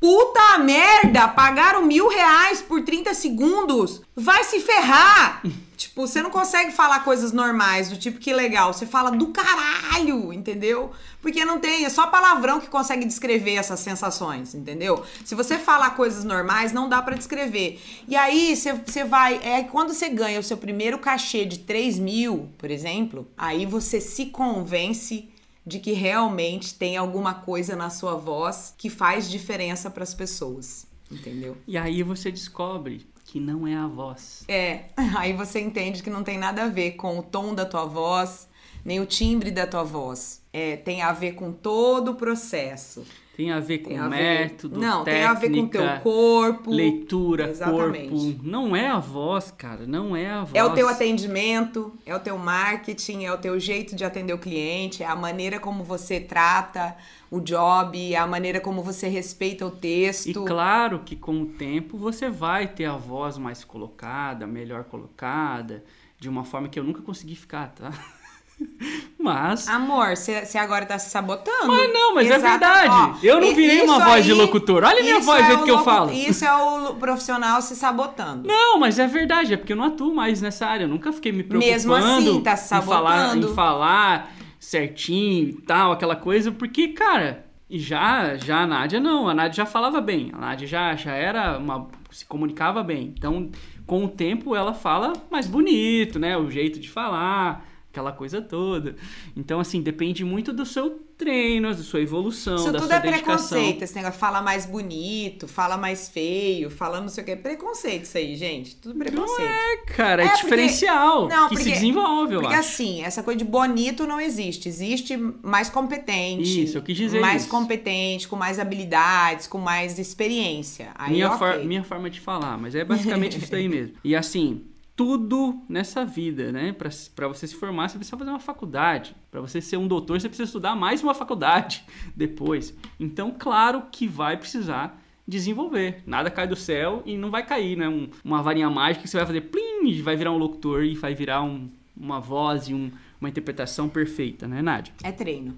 puta 0.00 0.58
merda, 0.58 1.28
pagaram 1.28 1.82
mil 1.84 2.08
reais 2.08 2.60
por 2.60 2.82
30 2.82 3.14
segundos. 3.14 4.02
Vai 4.14 4.44
se 4.44 4.60
ferrar. 4.60 5.42
tipo, 5.76 6.06
você 6.06 6.22
não 6.22 6.30
consegue 6.30 6.72
falar 6.72 7.04
coisas 7.04 7.32
normais, 7.32 7.90
do 7.90 7.96
tipo, 7.96 8.18
que 8.18 8.32
legal. 8.32 8.72
Você 8.72 8.86
fala 8.86 9.10
do 9.10 9.28
caralho, 9.28 10.32
entendeu? 10.32 10.90
Porque 11.20 11.44
não 11.44 11.60
tem, 11.60 11.84
é 11.84 11.90
só 11.90 12.06
palavrão 12.06 12.58
que 12.60 12.68
consegue 12.68 13.04
descrever 13.04 13.54
essas 13.54 13.80
sensações, 13.80 14.54
entendeu? 14.54 15.04
Se 15.24 15.34
você 15.34 15.58
falar 15.58 15.90
coisas 15.90 16.24
normais, 16.24 16.72
não 16.72 16.88
dá 16.88 17.02
pra 17.02 17.14
descrever. 17.14 17.80
E 18.08 18.16
aí, 18.16 18.56
você, 18.56 19.04
vai. 19.04 19.40
É 19.42 19.62
quando 19.64 19.92
você 19.92 20.08
ganha 20.08 20.40
o 20.40 20.42
seu 20.42 20.56
primeiro 20.56 20.98
cachê 20.98 21.44
de 21.44 21.58
3 21.58 21.98
mil, 21.98 22.48
por 22.56 22.70
exemplo, 22.70 23.28
aí 23.36 23.66
você 23.66 24.00
se 24.00 24.26
convence 24.26 25.28
de 25.66 25.80
que 25.80 25.92
realmente 25.92 26.74
tem 26.74 26.96
alguma 26.96 27.34
coisa 27.34 27.74
na 27.74 27.90
sua 27.90 28.14
voz 28.14 28.72
que 28.78 28.88
faz 28.88 29.28
diferença 29.28 29.90
pras 29.90 30.14
pessoas, 30.14 30.86
entendeu? 31.10 31.56
E 31.66 31.76
aí 31.76 32.04
você 32.04 32.30
descobre 32.30 33.04
que 33.26 33.40
não 33.40 33.66
é 33.66 33.74
a 33.74 33.86
voz. 33.86 34.44
É, 34.48 34.84
aí 35.16 35.32
você 35.32 35.60
entende 35.60 36.02
que 36.02 36.10
não 36.10 36.22
tem 36.22 36.38
nada 36.38 36.64
a 36.64 36.68
ver 36.68 36.92
com 36.92 37.18
o 37.18 37.22
tom 37.22 37.54
da 37.54 37.66
tua 37.66 37.84
voz, 37.84 38.48
nem 38.84 39.00
o 39.00 39.06
timbre 39.06 39.50
da 39.50 39.66
tua 39.66 39.82
voz. 39.82 40.40
É, 40.52 40.76
tem 40.76 41.02
a 41.02 41.12
ver 41.12 41.32
com 41.32 41.52
todo 41.52 42.12
o 42.12 42.14
processo. 42.14 43.04
Tem 43.36 43.52
a 43.52 43.60
ver 43.60 43.78
com 43.80 43.94
a 44.00 44.08
ver- 44.08 44.16
método, 44.16 44.80
Não, 44.80 45.04
técnica, 45.04 45.04
tem 45.04 45.24
a 45.24 45.34
ver 45.34 45.50
com 45.50 45.66
o 45.66 45.68
teu 45.68 46.00
corpo. 46.00 46.70
leitura, 46.70 47.50
Exatamente. 47.50 48.08
corpo. 48.08 48.40
Não 48.42 48.74
é 48.74 48.86
a 48.88 48.98
voz, 48.98 49.50
cara, 49.50 49.86
não 49.86 50.16
é 50.16 50.30
a 50.30 50.38
voz. 50.44 50.54
É 50.54 50.64
o 50.64 50.72
teu 50.72 50.88
atendimento, 50.88 51.92
é 52.06 52.16
o 52.16 52.18
teu 52.18 52.38
marketing, 52.38 53.24
é 53.24 53.32
o 53.32 53.36
teu 53.36 53.60
jeito 53.60 53.94
de 53.94 54.04
atender 54.06 54.32
o 54.32 54.38
cliente, 54.38 55.02
é 55.02 55.06
a 55.06 55.14
maneira 55.14 55.60
como 55.60 55.84
você 55.84 56.18
trata 56.18 56.96
o 57.30 57.38
job, 57.40 58.14
é 58.14 58.16
a 58.16 58.26
maneira 58.26 58.58
como 58.58 58.82
você 58.82 59.06
respeita 59.06 59.66
o 59.66 59.70
texto. 59.70 60.28
E 60.30 60.32
claro 60.46 61.00
que 61.04 61.14
com 61.14 61.42
o 61.42 61.46
tempo 61.46 61.98
você 61.98 62.30
vai 62.30 62.66
ter 62.68 62.86
a 62.86 62.96
voz 62.96 63.36
mais 63.36 63.62
colocada, 63.64 64.46
melhor 64.46 64.84
colocada, 64.84 65.84
de 66.18 66.28
uma 66.30 66.42
forma 66.44 66.68
que 66.68 66.78
eu 66.78 66.84
nunca 66.84 67.02
consegui 67.02 67.36
ficar, 67.36 67.66
tá? 67.74 67.92
Mas. 69.18 69.68
Amor, 69.68 70.16
você 70.16 70.56
agora 70.58 70.86
tá 70.86 70.98
se 70.98 71.10
sabotando. 71.10 71.66
Mas 71.66 71.92
não, 71.92 72.14
mas 72.14 72.30
é 72.30 72.36
Exata- 72.36 72.48
verdade. 72.50 72.94
Ó, 72.94 73.26
Eu 73.26 73.40
não 73.40 73.54
virei 73.54 73.82
uma 73.82 73.98
voz 74.04 74.24
de 74.24 74.32
aí- 74.32 74.38
locutor. 74.38 74.84
Olha 74.84 75.00
a 75.00 75.02
minha 75.02 75.20
voz, 75.20 75.42
é 75.42 75.46
jeito 75.48 75.64
que 75.64 75.70
eu 75.70 75.82
falo. 75.82 76.12
Isso 76.12 76.44
é 76.44 76.54
o 76.54 76.94
profissional 76.94 77.60
se 77.60 77.74
sabotando. 77.74 78.46
Não, 78.46 78.78
mas 78.78 78.98
é 78.98 79.06
verdade, 79.06 79.54
é 79.54 79.56
porque 79.56 79.72
eu 79.72 79.76
não 79.76 79.84
atuo 79.84 80.14
mais 80.14 80.40
nessa 80.40 80.66
área. 80.66 80.84
Eu 80.84 80.88
nunca 80.88 81.12
fiquei 81.12 81.32
me 81.32 81.42
preocupando 81.42 81.72
Mesmo 81.72 81.94
assim, 81.94 82.40
tá 82.40 82.56
se 82.56 82.74
em, 82.74 82.82
falar, 82.82 83.18
sabotando. 83.18 83.50
em 83.50 83.54
falar 83.54 84.32
certinho 84.60 85.48
e 85.48 85.52
tal, 85.62 85.92
aquela 85.92 86.16
coisa, 86.16 86.50
porque, 86.52 86.88
cara, 86.88 87.44
e 87.68 87.78
já, 87.78 88.36
já 88.36 88.60
a 88.62 88.66
Nádia 88.66 89.00
não, 89.00 89.28
a 89.28 89.34
Nádia 89.34 89.56
já 89.64 89.66
falava 89.66 90.00
bem, 90.00 90.30
a 90.32 90.38
Nádia 90.38 90.66
já, 90.68 90.94
já 90.94 91.12
era 91.12 91.58
uma. 91.58 91.88
se 92.10 92.24
comunicava 92.26 92.82
bem. 92.82 93.12
Então, 93.16 93.50
com 93.86 94.04
o 94.04 94.08
tempo, 94.08 94.54
ela 94.54 94.72
fala 94.74 95.12
mais 95.30 95.46
bonito, 95.46 96.18
né? 96.18 96.36
O 96.36 96.50
jeito 96.50 96.78
de 96.78 96.88
falar. 96.90 97.64
Aquela 97.96 98.12
coisa 98.12 98.42
toda. 98.42 98.94
Então, 99.34 99.58
assim, 99.58 99.80
depende 99.80 100.22
muito 100.22 100.52
do 100.52 100.66
seu 100.66 101.00
treino, 101.16 101.74
da 101.74 101.82
sua 101.82 102.02
evolução, 102.02 102.56
Isso 102.56 102.70
da 102.70 102.78
tudo 102.78 102.88
sua 102.88 102.96
é 102.96 103.00
dedicação. 103.00 103.48
preconceito, 103.56 103.82
esse 103.82 103.94
negócio 103.94 104.20
fala 104.20 104.42
mais 104.42 104.66
bonito, 104.66 105.48
fala 105.48 105.78
mais 105.78 106.10
feio, 106.10 106.68
fala 106.70 107.00
não 107.00 107.08
sei 107.08 107.22
o 107.24 107.26
que. 107.26 107.36
Preconceito 107.36 108.02
isso 108.04 108.18
aí, 108.18 108.36
gente. 108.36 108.76
Tudo 108.76 108.98
preconceito. 108.98 109.48
É, 109.48 109.76
cara, 109.94 110.22
é, 110.22 110.26
É, 110.26 110.28
porque- 110.28 110.42
diferencial 110.42 111.26
Não, 111.26 111.48
que 111.48 111.56
se 111.56 111.62
porque- 111.62 111.74
desenvolve, 111.74 112.34
eu 112.34 112.40
Porque 112.42 112.54
acho. 112.54 112.68
assim, 112.68 113.02
essa 113.02 113.22
coisa 113.22 113.38
de 113.38 113.46
bonito 113.46 114.06
não 114.06 114.20
existe. 114.20 114.68
Existe 114.68 115.16
mais 115.42 115.70
competente. 115.70 116.64
Isso, 116.64 116.76
eu 116.76 116.82
quis 116.82 116.98
dizer 116.98 117.18
Mais 117.20 117.42
isso. 117.42 117.50
competente, 117.50 118.28
com 118.28 118.36
mais 118.36 118.58
habilidades, 118.58 119.46
com 119.46 119.56
mais 119.56 119.98
experiência. 119.98 120.90
Aí, 120.96 121.12
minha, 121.12 121.28
ok. 121.32 121.38
for- 121.38 121.64
minha 121.64 121.82
forma 121.82 122.10
de 122.10 122.20
falar, 122.20 122.58
mas 122.58 122.74
é 122.74 122.84
basicamente 122.84 123.38
isso 123.42 123.50
daí 123.50 123.70
mesmo. 123.70 123.94
E 124.04 124.14
assim, 124.14 124.64
tudo 124.96 125.60
nessa 125.68 126.04
vida, 126.04 126.50
né? 126.50 126.72
Pra 127.14 127.28
você 127.28 127.46
se 127.46 127.54
formar, 127.54 127.88
você 127.88 127.98
precisa 127.98 128.16
fazer 128.16 128.30
uma 128.30 128.40
faculdade. 128.40 129.14
Pra 129.30 129.40
você 129.42 129.60
ser 129.60 129.76
um 129.76 129.86
doutor, 129.86 130.18
você 130.20 130.28
precisa 130.28 130.46
estudar 130.46 130.74
mais 130.74 131.02
uma 131.02 131.12
faculdade 131.14 131.84
depois. 132.16 132.74
Então, 132.98 133.34
claro 133.38 133.82
que 133.92 134.08
vai 134.08 134.36
precisar 134.38 135.00
desenvolver. 135.28 136.02
Nada 136.06 136.30
cai 136.30 136.46
do 136.48 136.56
céu 136.56 137.02
e 137.04 137.16
não 137.18 137.30
vai 137.30 137.44
cair, 137.44 137.76
né? 137.76 137.88
Um- 137.88 138.08
uma 138.24 138.42
varinha 138.42 138.70
mágica 138.70 139.02
que 139.02 139.08
você 139.10 139.18
vai 139.18 139.26
fazer 139.26 139.42
plim, 139.42 140.00
vai 140.02 140.16
virar 140.16 140.32
um 140.32 140.38
locutor 140.38 140.82
e 140.84 140.94
vai 140.94 141.14
virar 141.14 141.42
um- 141.42 141.68
uma 141.96 142.18
voz 142.20 142.68
e 142.68 142.74
um- 142.74 142.90
uma 143.20 143.28
interpretação 143.28 143.88
perfeita, 143.88 144.48
né, 144.48 144.62
Nádia? 144.62 144.94
É 145.02 145.12
treino. 145.12 145.54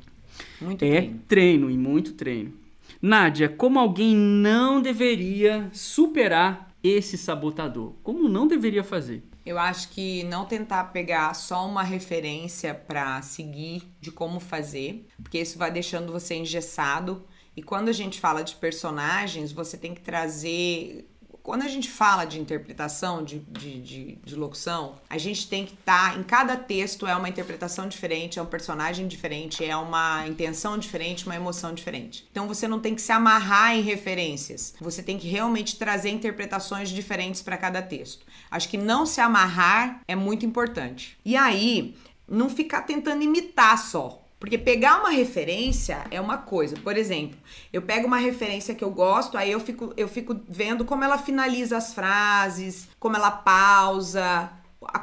Muito 0.60 0.84
É 0.84 0.88
treino. 1.00 1.20
treino 1.28 1.70
e 1.70 1.76
muito 1.78 2.12
treino. 2.14 2.52
Nádia, 3.00 3.48
como 3.48 3.78
alguém 3.78 4.16
não 4.16 4.80
deveria 4.82 5.68
superar 5.72 6.67
esse 6.82 7.18
sabotador? 7.18 7.94
Como 8.02 8.28
não 8.28 8.46
deveria 8.46 8.84
fazer? 8.84 9.22
Eu 9.44 9.58
acho 9.58 9.88
que 9.88 10.24
não 10.24 10.44
tentar 10.44 10.84
pegar 10.92 11.34
só 11.34 11.66
uma 11.66 11.82
referência 11.82 12.74
para 12.74 13.22
seguir 13.22 13.82
de 14.00 14.12
como 14.12 14.38
fazer, 14.38 15.06
porque 15.22 15.38
isso 15.40 15.58
vai 15.58 15.70
deixando 15.70 16.12
você 16.12 16.34
engessado. 16.34 17.26
E 17.56 17.62
quando 17.62 17.88
a 17.88 17.92
gente 17.92 18.20
fala 18.20 18.44
de 18.44 18.54
personagens, 18.56 19.50
você 19.50 19.76
tem 19.76 19.94
que 19.94 20.02
trazer 20.02 21.07
quando 21.48 21.62
a 21.62 21.68
gente 21.68 21.88
fala 21.88 22.26
de 22.26 22.38
interpretação, 22.38 23.24
de, 23.24 23.38
de, 23.38 23.80
de, 23.80 24.18
de 24.22 24.34
locução, 24.36 24.96
a 25.08 25.16
gente 25.16 25.48
tem 25.48 25.64
que 25.64 25.72
estar. 25.72 26.12
Tá, 26.12 26.18
em 26.18 26.22
cada 26.22 26.58
texto 26.58 27.06
é 27.06 27.16
uma 27.16 27.26
interpretação 27.26 27.88
diferente, 27.88 28.38
é 28.38 28.42
um 28.42 28.46
personagem 28.46 29.08
diferente, 29.08 29.64
é 29.64 29.74
uma 29.74 30.28
intenção 30.28 30.76
diferente, 30.76 31.24
uma 31.24 31.34
emoção 31.34 31.72
diferente. 31.72 32.28
Então 32.30 32.46
você 32.46 32.68
não 32.68 32.78
tem 32.78 32.94
que 32.94 33.00
se 33.00 33.12
amarrar 33.12 33.74
em 33.74 33.80
referências. 33.80 34.74
Você 34.78 35.02
tem 35.02 35.16
que 35.16 35.26
realmente 35.26 35.78
trazer 35.78 36.10
interpretações 36.10 36.90
diferentes 36.90 37.40
para 37.40 37.56
cada 37.56 37.80
texto. 37.80 38.26
Acho 38.50 38.68
que 38.68 38.76
não 38.76 39.06
se 39.06 39.22
amarrar 39.22 40.02
é 40.06 40.14
muito 40.14 40.44
importante. 40.44 41.16
E 41.24 41.34
aí, 41.34 41.96
não 42.28 42.50
ficar 42.50 42.82
tentando 42.82 43.22
imitar 43.22 43.78
só. 43.78 44.17
Porque 44.38 44.56
pegar 44.56 45.00
uma 45.00 45.10
referência 45.10 46.04
é 46.10 46.20
uma 46.20 46.38
coisa. 46.38 46.76
Por 46.76 46.96
exemplo, 46.96 47.36
eu 47.72 47.82
pego 47.82 48.06
uma 48.06 48.18
referência 48.18 48.74
que 48.74 48.84
eu 48.84 48.90
gosto, 48.90 49.36
aí 49.36 49.50
eu 49.50 49.58
fico, 49.58 49.92
eu 49.96 50.06
fico 50.06 50.40
vendo 50.48 50.84
como 50.84 51.02
ela 51.02 51.18
finaliza 51.18 51.76
as 51.76 51.92
frases, 51.92 52.88
como 53.00 53.16
ela 53.16 53.30
pausa, 53.30 54.50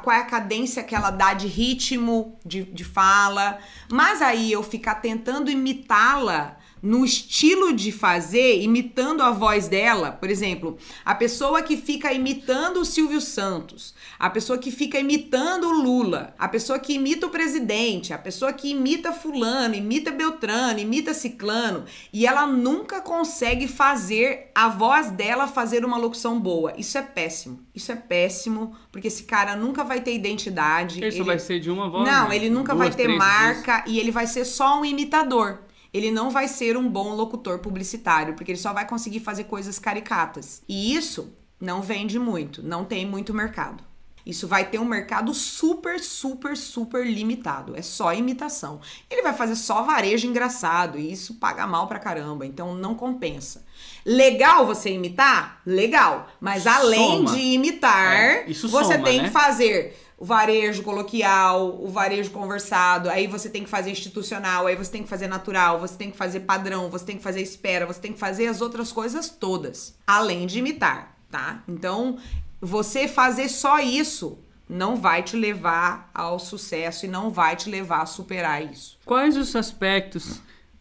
qual 0.02 0.16
é 0.16 0.20
a 0.20 0.24
cadência 0.24 0.82
que 0.82 0.94
ela 0.94 1.10
dá 1.10 1.34
de 1.34 1.46
ritmo 1.46 2.38
de, 2.44 2.64
de 2.64 2.84
fala. 2.84 3.58
Mas 3.92 4.22
aí 4.22 4.50
eu 4.50 4.62
ficar 4.62 4.96
tentando 4.96 5.50
imitá-la 5.50 6.56
no 6.86 7.04
estilo 7.04 7.72
de 7.72 7.90
fazer, 7.90 8.62
imitando 8.62 9.20
a 9.20 9.32
voz 9.32 9.66
dela. 9.66 10.12
Por 10.12 10.30
exemplo, 10.30 10.78
a 11.04 11.16
pessoa 11.16 11.60
que 11.60 11.76
fica 11.76 12.12
imitando 12.12 12.76
o 12.76 12.84
Silvio 12.84 13.20
Santos, 13.20 13.92
a 14.16 14.30
pessoa 14.30 14.56
que 14.56 14.70
fica 14.70 14.96
imitando 14.96 15.64
o 15.64 15.72
Lula, 15.72 16.32
a 16.38 16.46
pessoa 16.46 16.78
que 16.78 16.92
imita 16.92 17.26
o 17.26 17.30
presidente, 17.30 18.12
a 18.12 18.18
pessoa 18.18 18.52
que 18.52 18.70
imita 18.70 19.12
fulano, 19.12 19.74
imita 19.74 20.12
Beltrano, 20.12 20.78
imita 20.78 21.12
Ciclano, 21.12 21.84
e 22.12 22.24
ela 22.24 22.46
nunca 22.46 23.00
consegue 23.00 23.66
fazer 23.66 24.52
a 24.54 24.68
voz 24.68 25.10
dela 25.10 25.48
fazer 25.48 25.84
uma 25.84 25.96
locução 25.96 26.38
boa. 26.38 26.72
Isso 26.78 26.96
é 26.96 27.02
péssimo. 27.02 27.66
Isso 27.74 27.90
é 27.90 27.96
péssimo, 27.96 28.76
porque 28.92 29.08
esse 29.08 29.24
cara 29.24 29.56
nunca 29.56 29.82
vai 29.82 30.00
ter 30.00 30.14
identidade. 30.14 31.04
Isso 31.04 31.18
ele... 31.18 31.24
vai 31.24 31.38
ser 31.40 31.58
de 31.58 31.68
uma 31.68 31.90
voz? 31.90 32.08
Não, 32.08 32.28
né? 32.28 32.36
ele 32.36 32.48
nunca 32.48 32.74
Duas, 32.74 32.88
vai 32.88 32.96
ter 32.96 33.08
marca 33.08 33.78
vezes. 33.78 33.92
e 33.92 33.98
ele 33.98 34.12
vai 34.12 34.28
ser 34.28 34.44
só 34.44 34.80
um 34.80 34.84
imitador 34.84 35.66
ele 35.92 36.10
não 36.10 36.30
vai 36.30 36.48
ser 36.48 36.76
um 36.76 36.88
bom 36.88 37.14
locutor 37.14 37.58
publicitário, 37.58 38.34
porque 38.34 38.52
ele 38.52 38.58
só 38.58 38.72
vai 38.72 38.86
conseguir 38.86 39.20
fazer 39.20 39.44
coisas 39.44 39.78
caricatas. 39.78 40.62
E 40.68 40.94
isso 40.94 41.32
não 41.60 41.82
vende 41.82 42.18
muito, 42.18 42.62
não 42.62 42.84
tem 42.84 43.06
muito 43.06 43.32
mercado. 43.32 43.82
Isso 44.26 44.48
vai 44.48 44.64
ter 44.68 44.80
um 44.80 44.84
mercado 44.84 45.32
super, 45.32 46.00
super, 46.00 46.56
super 46.56 47.06
limitado. 47.06 47.76
É 47.76 47.82
só 47.82 48.12
imitação. 48.12 48.80
Ele 49.08 49.22
vai 49.22 49.32
fazer 49.32 49.54
só 49.54 49.82
varejo 49.84 50.26
engraçado 50.26 50.98
e 50.98 51.12
isso 51.12 51.34
paga 51.34 51.64
mal 51.64 51.86
pra 51.86 52.00
caramba, 52.00 52.44
então 52.44 52.74
não 52.74 52.96
compensa. 52.96 53.64
Legal 54.04 54.66
você 54.66 54.90
imitar? 54.90 55.60
Legal. 55.64 56.28
Mas 56.40 56.66
além 56.66 57.18
soma. 57.18 57.32
de 57.32 57.40
imitar, 57.40 58.16
é, 58.16 58.46
você 58.46 58.68
soma, 58.68 58.98
tem 58.98 59.18
né? 59.18 59.24
que 59.24 59.30
fazer 59.30 59.96
o 60.18 60.24
varejo 60.24 60.82
coloquial, 60.82 61.78
o 61.82 61.88
varejo 61.88 62.30
conversado, 62.30 63.10
aí 63.10 63.26
você 63.26 63.50
tem 63.50 63.62
que 63.62 63.68
fazer 63.68 63.90
institucional, 63.90 64.66
aí 64.66 64.74
você 64.74 64.90
tem 64.90 65.02
que 65.02 65.08
fazer 65.08 65.26
natural, 65.26 65.78
você 65.78 65.96
tem 65.96 66.10
que 66.10 66.16
fazer 66.16 66.40
padrão, 66.40 66.88
você 66.90 67.04
tem 67.04 67.16
que 67.16 67.22
fazer 67.22 67.42
espera, 67.42 67.86
você 67.86 68.00
tem 68.00 68.12
que 68.12 68.18
fazer 68.18 68.46
as 68.46 68.60
outras 68.60 68.90
coisas 68.92 69.28
todas, 69.28 69.94
além 70.06 70.46
de 70.46 70.58
imitar, 70.58 71.16
tá? 71.30 71.62
Então, 71.68 72.18
você 72.60 73.06
fazer 73.06 73.48
só 73.48 73.78
isso 73.78 74.38
não 74.68 74.96
vai 74.96 75.22
te 75.22 75.36
levar 75.36 76.10
ao 76.14 76.38
sucesso 76.38 77.04
e 77.04 77.08
não 77.08 77.30
vai 77.30 77.54
te 77.54 77.68
levar 77.68 78.00
a 78.00 78.06
superar 78.06 78.64
isso. 78.64 78.98
Quais 79.04 79.36
os 79.36 79.54
aspectos 79.54 80.40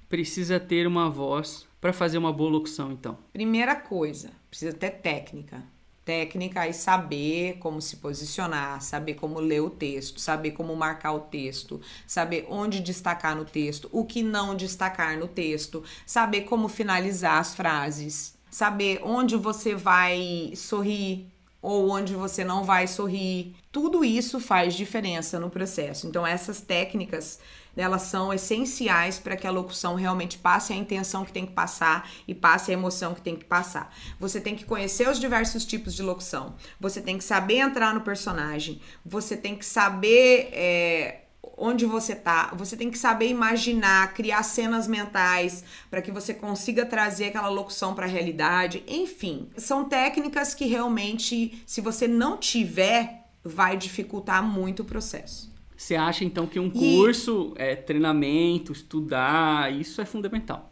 precisa 0.09 0.59
ter 0.59 0.87
uma 0.87 1.09
voz 1.09 1.67
para 1.81 1.93
fazer 1.93 2.17
uma 2.17 2.33
boa 2.33 2.49
locução, 2.49 2.91
então? 2.91 3.17
Primeira 3.33 3.75
coisa, 3.75 4.31
precisa 4.49 4.73
ter 4.73 4.91
técnica 4.91 5.61
técnica 6.05 6.67
e 6.67 6.73
saber 6.73 7.57
como 7.57 7.81
se 7.81 7.97
posicionar, 7.97 8.79
saber 8.81 9.15
como 9.15 9.39
ler 9.39 9.61
o 9.61 9.69
texto, 9.69 10.21
saber 10.21 10.51
como 10.51 10.75
marcar 10.75 11.13
o 11.13 11.21
texto, 11.21 11.81
saber 12.05 12.45
onde 12.47 12.79
destacar 12.79 13.35
no 13.35 13.43
texto, 13.43 13.89
o 13.91 14.05
que 14.05 14.21
não 14.21 14.55
destacar 14.55 15.17
no 15.17 15.27
texto, 15.27 15.83
saber 16.05 16.41
como 16.41 16.69
finalizar 16.69 17.39
as 17.39 17.55
frases, 17.55 18.37
saber 18.51 19.01
onde 19.03 19.35
você 19.35 19.73
vai 19.73 20.53
sorrir 20.55 21.27
ou 21.61 21.89
onde 21.89 22.13
você 22.13 22.43
não 22.43 22.63
vai 22.63 22.85
sorrir. 22.85 23.55
Tudo 23.71 24.05
isso 24.05 24.39
faz 24.39 24.75
diferença 24.75 25.39
no 25.39 25.49
processo. 25.49 26.05
Então 26.05 26.25
essas 26.25 26.61
técnicas 26.61 27.39
elas 27.75 28.03
são 28.03 28.33
essenciais 28.33 29.19
para 29.19 29.35
que 29.35 29.47
a 29.47 29.51
locução 29.51 29.95
realmente 29.95 30.37
passe 30.37 30.73
a 30.73 30.75
intenção 30.75 31.25
que 31.25 31.31
tem 31.31 31.45
que 31.45 31.53
passar 31.53 32.09
e 32.27 32.33
passe 32.33 32.71
a 32.71 32.73
emoção 32.73 33.13
que 33.13 33.21
tem 33.21 33.35
que 33.35 33.45
passar. 33.45 33.93
Você 34.19 34.39
tem 34.39 34.55
que 34.55 34.65
conhecer 34.65 35.09
os 35.09 35.19
diversos 35.19 35.65
tipos 35.65 35.95
de 35.95 36.03
locução, 36.03 36.55
você 36.79 37.01
tem 37.01 37.17
que 37.17 37.23
saber 37.23 37.57
entrar 37.57 37.93
no 37.93 38.01
personagem, 38.01 38.81
você 39.05 39.35
tem 39.35 39.55
que 39.55 39.65
saber. 39.65 40.49
É, 40.51 41.21
onde 41.57 41.85
você 41.85 42.13
tá, 42.15 42.53
você 42.53 42.75
tem 42.75 42.91
que 42.91 42.97
saber 42.97 43.29
imaginar, 43.29 44.13
criar 44.13 44.43
cenas 44.43 44.87
mentais 44.87 45.63
para 45.89 46.01
que 46.01 46.11
você 46.11 46.33
consiga 46.33 46.85
trazer 46.85 47.27
aquela 47.27 47.47
locução 47.47 47.93
para 47.95 48.05
a 48.05 48.09
realidade. 48.09 48.83
Enfim, 48.87 49.49
são 49.57 49.85
técnicas 49.85 50.53
que 50.53 50.65
realmente, 50.65 51.63
se 51.65 51.79
você 51.79 52.07
não 52.07 52.37
tiver, 52.37 53.25
vai 53.43 53.77
dificultar 53.77 54.43
muito 54.43 54.81
o 54.81 54.85
processo. 54.85 55.54
Você 55.75 55.95
acha 55.95 56.23
então 56.23 56.47
que 56.47 56.59
um 56.59 56.69
curso, 56.69 57.53
e... 57.57 57.61
é, 57.61 57.75
treinamento, 57.75 58.71
estudar, 58.71 59.73
isso 59.73 60.01
é 60.01 60.05
fundamental? 60.05 60.71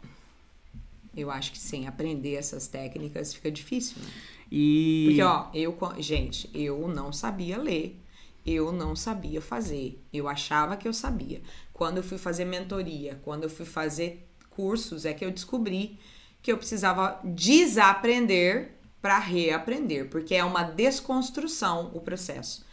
Eu 1.16 1.30
acho 1.30 1.52
que 1.52 1.58
sem 1.58 1.86
aprender 1.86 2.34
essas 2.34 2.66
técnicas 2.66 3.34
fica 3.34 3.50
difícil. 3.50 3.96
Né? 4.02 4.08
E... 4.50 5.04
Porque, 5.08 5.22
ó, 5.22 5.46
eu, 5.54 5.76
gente, 5.98 6.50
eu 6.54 6.88
não 6.88 7.12
sabia 7.12 7.58
ler, 7.58 8.00
eu 8.46 8.72
não 8.72 8.96
sabia 8.96 9.40
fazer, 9.40 10.02
eu 10.12 10.28
achava 10.28 10.76
que 10.76 10.88
eu 10.88 10.92
sabia. 10.92 11.40
Quando 11.72 11.98
eu 11.98 12.02
fui 12.02 12.18
fazer 12.18 12.44
mentoria, 12.44 13.20
quando 13.22 13.44
eu 13.44 13.50
fui 13.50 13.66
fazer 13.66 14.26
cursos, 14.50 15.04
é 15.04 15.12
que 15.12 15.24
eu 15.24 15.30
descobri 15.30 15.98
que 16.42 16.52
eu 16.52 16.58
precisava 16.58 17.18
desaprender 17.24 18.72
para 19.00 19.18
reaprender, 19.18 20.08
porque 20.08 20.34
é 20.34 20.44
uma 20.44 20.62
desconstrução 20.62 21.90
o 21.94 22.00
processo. 22.00 22.64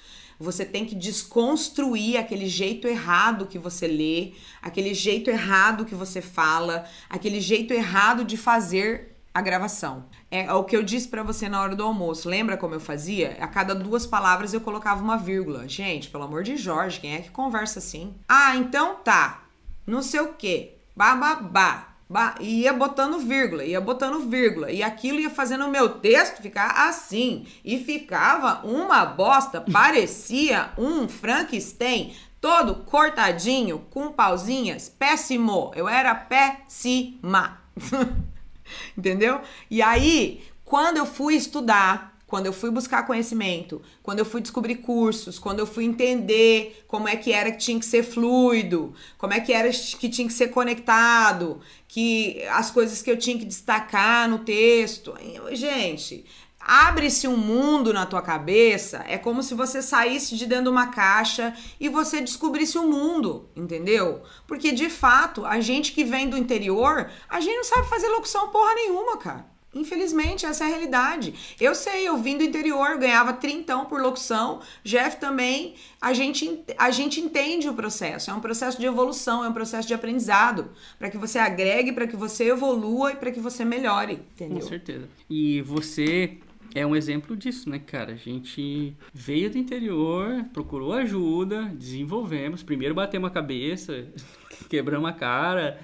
Você 0.41 0.65
tem 0.65 0.85
que 0.85 0.95
desconstruir 0.95 2.17
aquele 2.17 2.47
jeito 2.47 2.87
errado 2.87 3.45
que 3.45 3.59
você 3.59 3.87
lê, 3.87 4.33
aquele 4.61 4.93
jeito 4.93 5.29
errado 5.29 5.85
que 5.85 5.95
você 5.95 6.21
fala, 6.21 6.85
aquele 7.09 7.39
jeito 7.39 7.73
errado 7.73 8.25
de 8.25 8.35
fazer 8.37 9.15
a 9.33 9.41
gravação. 9.41 10.05
É 10.29 10.51
o 10.51 10.63
que 10.63 10.75
eu 10.75 10.83
disse 10.83 11.07
para 11.07 11.23
você 11.23 11.47
na 11.47 11.61
hora 11.61 11.75
do 11.75 11.83
almoço. 11.83 12.27
Lembra 12.27 12.57
como 12.57 12.73
eu 12.73 12.79
fazia? 12.79 13.37
A 13.39 13.47
cada 13.47 13.73
duas 13.73 14.05
palavras 14.05 14.53
eu 14.53 14.61
colocava 14.61 15.01
uma 15.01 15.17
vírgula. 15.17 15.67
Gente, 15.67 16.09
pelo 16.09 16.23
amor 16.23 16.43
de 16.43 16.57
Jorge, 16.57 16.99
quem 16.99 17.15
é 17.15 17.21
que 17.21 17.31
conversa 17.31 17.79
assim? 17.79 18.15
Ah, 18.27 18.55
então 18.55 18.95
tá. 18.95 19.43
Não 19.85 20.01
sei 20.01 20.19
o 20.21 20.33
quê. 20.33 20.75
Bababá 20.95 21.90
ia 22.39 22.73
botando 22.73 23.19
vírgula, 23.19 23.63
ia 23.63 23.79
botando 23.79 24.27
vírgula, 24.29 24.71
e 24.71 24.83
aquilo 24.83 25.19
ia 25.19 25.29
fazendo 25.29 25.65
o 25.65 25.71
meu 25.71 25.89
texto 25.99 26.41
ficar 26.41 26.87
assim, 26.87 27.45
e 27.63 27.77
ficava 27.83 28.65
uma 28.65 29.05
bosta, 29.05 29.61
parecia 29.71 30.71
um 30.77 31.07
Frankenstein, 31.07 32.15
todo 32.39 32.83
cortadinho, 32.83 33.79
com 33.89 34.11
pauzinhas, 34.11 34.89
péssimo, 34.89 35.71
eu 35.75 35.87
era 35.87 36.13
péssima, 36.15 37.61
entendeu? 38.97 39.41
E 39.69 39.81
aí, 39.81 40.43
quando 40.65 40.97
eu 40.97 41.05
fui 41.05 41.35
estudar 41.35 42.10
quando 42.31 42.45
eu 42.45 42.53
fui 42.53 42.71
buscar 42.71 43.05
conhecimento, 43.05 43.81
quando 44.01 44.19
eu 44.19 44.25
fui 44.25 44.39
descobrir 44.39 44.75
cursos, 44.75 45.37
quando 45.37 45.59
eu 45.59 45.67
fui 45.67 45.83
entender 45.83 46.81
como 46.87 47.05
é 47.05 47.17
que 47.17 47.33
era 47.33 47.51
que 47.51 47.57
tinha 47.57 47.77
que 47.77 47.85
ser 47.85 48.03
fluido, 48.03 48.93
como 49.17 49.33
é 49.33 49.41
que 49.41 49.51
era 49.51 49.69
que 49.69 50.07
tinha 50.07 50.25
que 50.25 50.33
ser 50.33 50.47
conectado, 50.47 51.59
que 51.89 52.41
as 52.43 52.71
coisas 52.71 53.01
que 53.01 53.11
eu 53.11 53.17
tinha 53.17 53.37
que 53.37 53.43
destacar 53.43 54.29
no 54.29 54.39
texto. 54.39 55.13
Gente, 55.51 56.23
abre-se 56.57 57.27
um 57.27 57.35
mundo 57.35 57.91
na 57.91 58.05
tua 58.05 58.21
cabeça, 58.21 59.03
é 59.09 59.17
como 59.17 59.43
se 59.43 59.53
você 59.53 59.81
saísse 59.81 60.37
de 60.37 60.45
dentro 60.45 60.63
de 60.63 60.69
uma 60.69 60.87
caixa 60.87 61.53
e 61.81 61.89
você 61.89 62.21
descobrisse 62.21 62.77
o 62.77 62.83
um 62.83 62.89
mundo, 62.89 63.49
entendeu? 63.53 64.23
Porque 64.47 64.71
de 64.71 64.89
fato, 64.89 65.45
a 65.45 65.59
gente 65.59 65.91
que 65.91 66.05
vem 66.05 66.29
do 66.29 66.37
interior, 66.37 67.11
a 67.27 67.41
gente 67.41 67.57
não 67.57 67.65
sabe 67.65 67.89
fazer 67.89 68.07
locução 68.07 68.47
porra 68.47 68.73
nenhuma, 68.75 69.17
cara. 69.17 69.50
Infelizmente, 69.73 70.45
essa 70.45 70.65
é 70.65 70.67
a 70.67 70.69
realidade. 70.69 71.33
Eu 71.59 71.73
sei, 71.73 72.07
eu 72.07 72.17
vim 72.17 72.37
do 72.37 72.43
interior, 72.43 72.97
ganhava 72.97 73.33
trintão 73.33 73.85
por 73.85 74.01
locução. 74.01 74.59
Jeff 74.83 75.17
também. 75.17 75.75
A 75.99 76.13
gente, 76.13 76.63
a 76.77 76.91
gente 76.91 77.21
entende 77.21 77.69
o 77.69 77.73
processo. 77.73 78.29
É 78.29 78.33
um 78.33 78.41
processo 78.41 78.79
de 78.79 78.85
evolução, 78.85 79.45
é 79.45 79.49
um 79.49 79.53
processo 79.53 79.87
de 79.87 79.93
aprendizado. 79.93 80.71
para 80.99 81.09
que 81.09 81.17
você 81.17 81.39
agregue, 81.39 81.93
para 81.93 82.05
que 82.05 82.15
você 82.15 82.49
evolua 82.49 83.13
e 83.13 83.15
para 83.15 83.31
que 83.31 83.39
você 83.39 83.63
melhore. 83.63 84.19
Entendeu? 84.33 84.59
Com 84.59 84.67
certeza. 84.67 85.07
E 85.29 85.61
você 85.61 86.37
é 86.73 86.85
um 86.85 86.95
exemplo 86.95 87.35
disso, 87.35 87.69
né, 87.69 87.79
cara? 87.79 88.13
A 88.13 88.17
gente 88.17 88.95
veio 89.13 89.49
do 89.49 89.57
interior, 89.57 90.45
procurou 90.53 90.93
ajuda, 90.93 91.63
desenvolvemos. 91.75 92.63
Primeiro 92.63 92.95
batemos 92.95 93.29
a 93.29 93.33
cabeça, 93.33 94.07
quebramos 94.69 95.09
a 95.09 95.13
cara, 95.13 95.79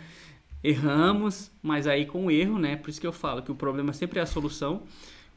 erramos, 0.64 1.52
mas 1.62 1.88
aí 1.88 2.06
com 2.06 2.26
o 2.26 2.32
erro, 2.32 2.58
né? 2.58 2.76
Por 2.76 2.90
isso 2.90 3.02
que 3.02 3.08
eu 3.08 3.14
falo 3.14 3.42
que 3.42 3.52
o 3.52 3.56
problema 3.56 3.94
sempre 3.94 4.20
é 4.20 4.24
a 4.24 4.26
solução. 4.26 4.84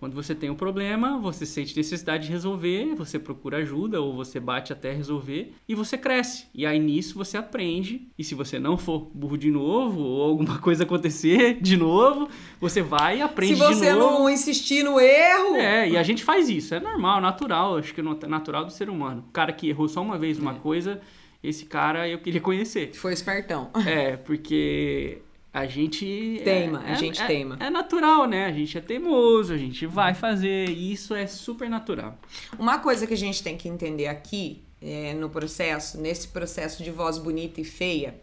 Quando 0.00 0.14
você 0.14 0.34
tem 0.34 0.48
um 0.48 0.54
problema, 0.54 1.18
você 1.18 1.44
sente 1.44 1.76
necessidade 1.76 2.24
de 2.24 2.32
resolver, 2.32 2.94
você 2.94 3.18
procura 3.18 3.58
ajuda 3.58 4.00
ou 4.00 4.14
você 4.14 4.40
bate 4.40 4.72
até 4.72 4.94
resolver 4.94 5.52
e 5.68 5.74
você 5.74 5.98
cresce. 5.98 6.46
E 6.54 6.64
aí 6.64 6.78
nisso 6.78 7.18
você 7.18 7.36
aprende. 7.36 8.08
E 8.18 8.24
se 8.24 8.34
você 8.34 8.58
não 8.58 8.78
for 8.78 9.10
burro 9.12 9.36
de 9.36 9.50
novo 9.50 10.00
ou 10.00 10.22
alguma 10.22 10.56
coisa 10.58 10.84
acontecer 10.84 11.60
de 11.60 11.76
novo, 11.76 12.30
você 12.58 12.80
vai 12.80 13.18
e 13.18 13.20
aprende 13.20 13.56
de 13.56 13.60
novo. 13.60 13.74
Se 13.74 13.78
você 13.78 13.92
não 13.92 14.30
insistir 14.30 14.82
no 14.82 14.98
erro. 14.98 15.56
É, 15.56 15.90
e 15.90 15.98
a 15.98 16.02
gente 16.02 16.24
faz 16.24 16.48
isso. 16.48 16.74
É 16.74 16.80
normal, 16.80 17.20
natural. 17.20 17.76
Acho 17.76 17.92
que 17.92 18.00
é 18.00 18.04
natural 18.26 18.64
do 18.64 18.72
ser 18.72 18.88
humano. 18.88 19.22
O 19.28 19.32
cara 19.32 19.52
que 19.52 19.68
errou 19.68 19.86
só 19.86 20.00
uma 20.00 20.16
vez 20.16 20.38
uma 20.38 20.52
é. 20.52 20.58
coisa, 20.60 20.98
esse 21.42 21.64
cara 21.64 22.08
eu 22.08 22.18
queria 22.18 22.40
conhecer. 22.40 22.92
Foi 22.94 23.12
espertão. 23.12 23.70
É, 23.86 24.16
porque 24.16 25.18
a 25.52 25.66
gente 25.66 26.40
teima, 26.44 26.86
é, 26.86 26.92
a 26.92 26.94
gente 26.94 27.20
é, 27.20 27.26
teima. 27.26 27.56
É, 27.58 27.70
natural, 27.70 28.26
né? 28.26 28.46
A 28.46 28.52
gente 28.52 28.78
é 28.78 28.80
teimoso, 28.80 29.52
a 29.52 29.56
gente 29.56 29.84
vai 29.86 30.14
fazer, 30.14 30.68
e 30.68 30.92
isso 30.92 31.14
é 31.14 31.26
super 31.26 31.68
natural. 31.68 32.18
Uma 32.58 32.78
coisa 32.78 33.06
que 33.06 33.14
a 33.14 33.16
gente 33.16 33.42
tem 33.42 33.56
que 33.56 33.68
entender 33.68 34.06
aqui 34.06 34.62
é, 34.80 35.12
no 35.14 35.28
processo, 35.28 36.00
nesse 36.00 36.28
processo 36.28 36.84
de 36.84 36.90
voz 36.90 37.18
bonita 37.18 37.60
e 37.60 37.64
feia, 37.64 38.14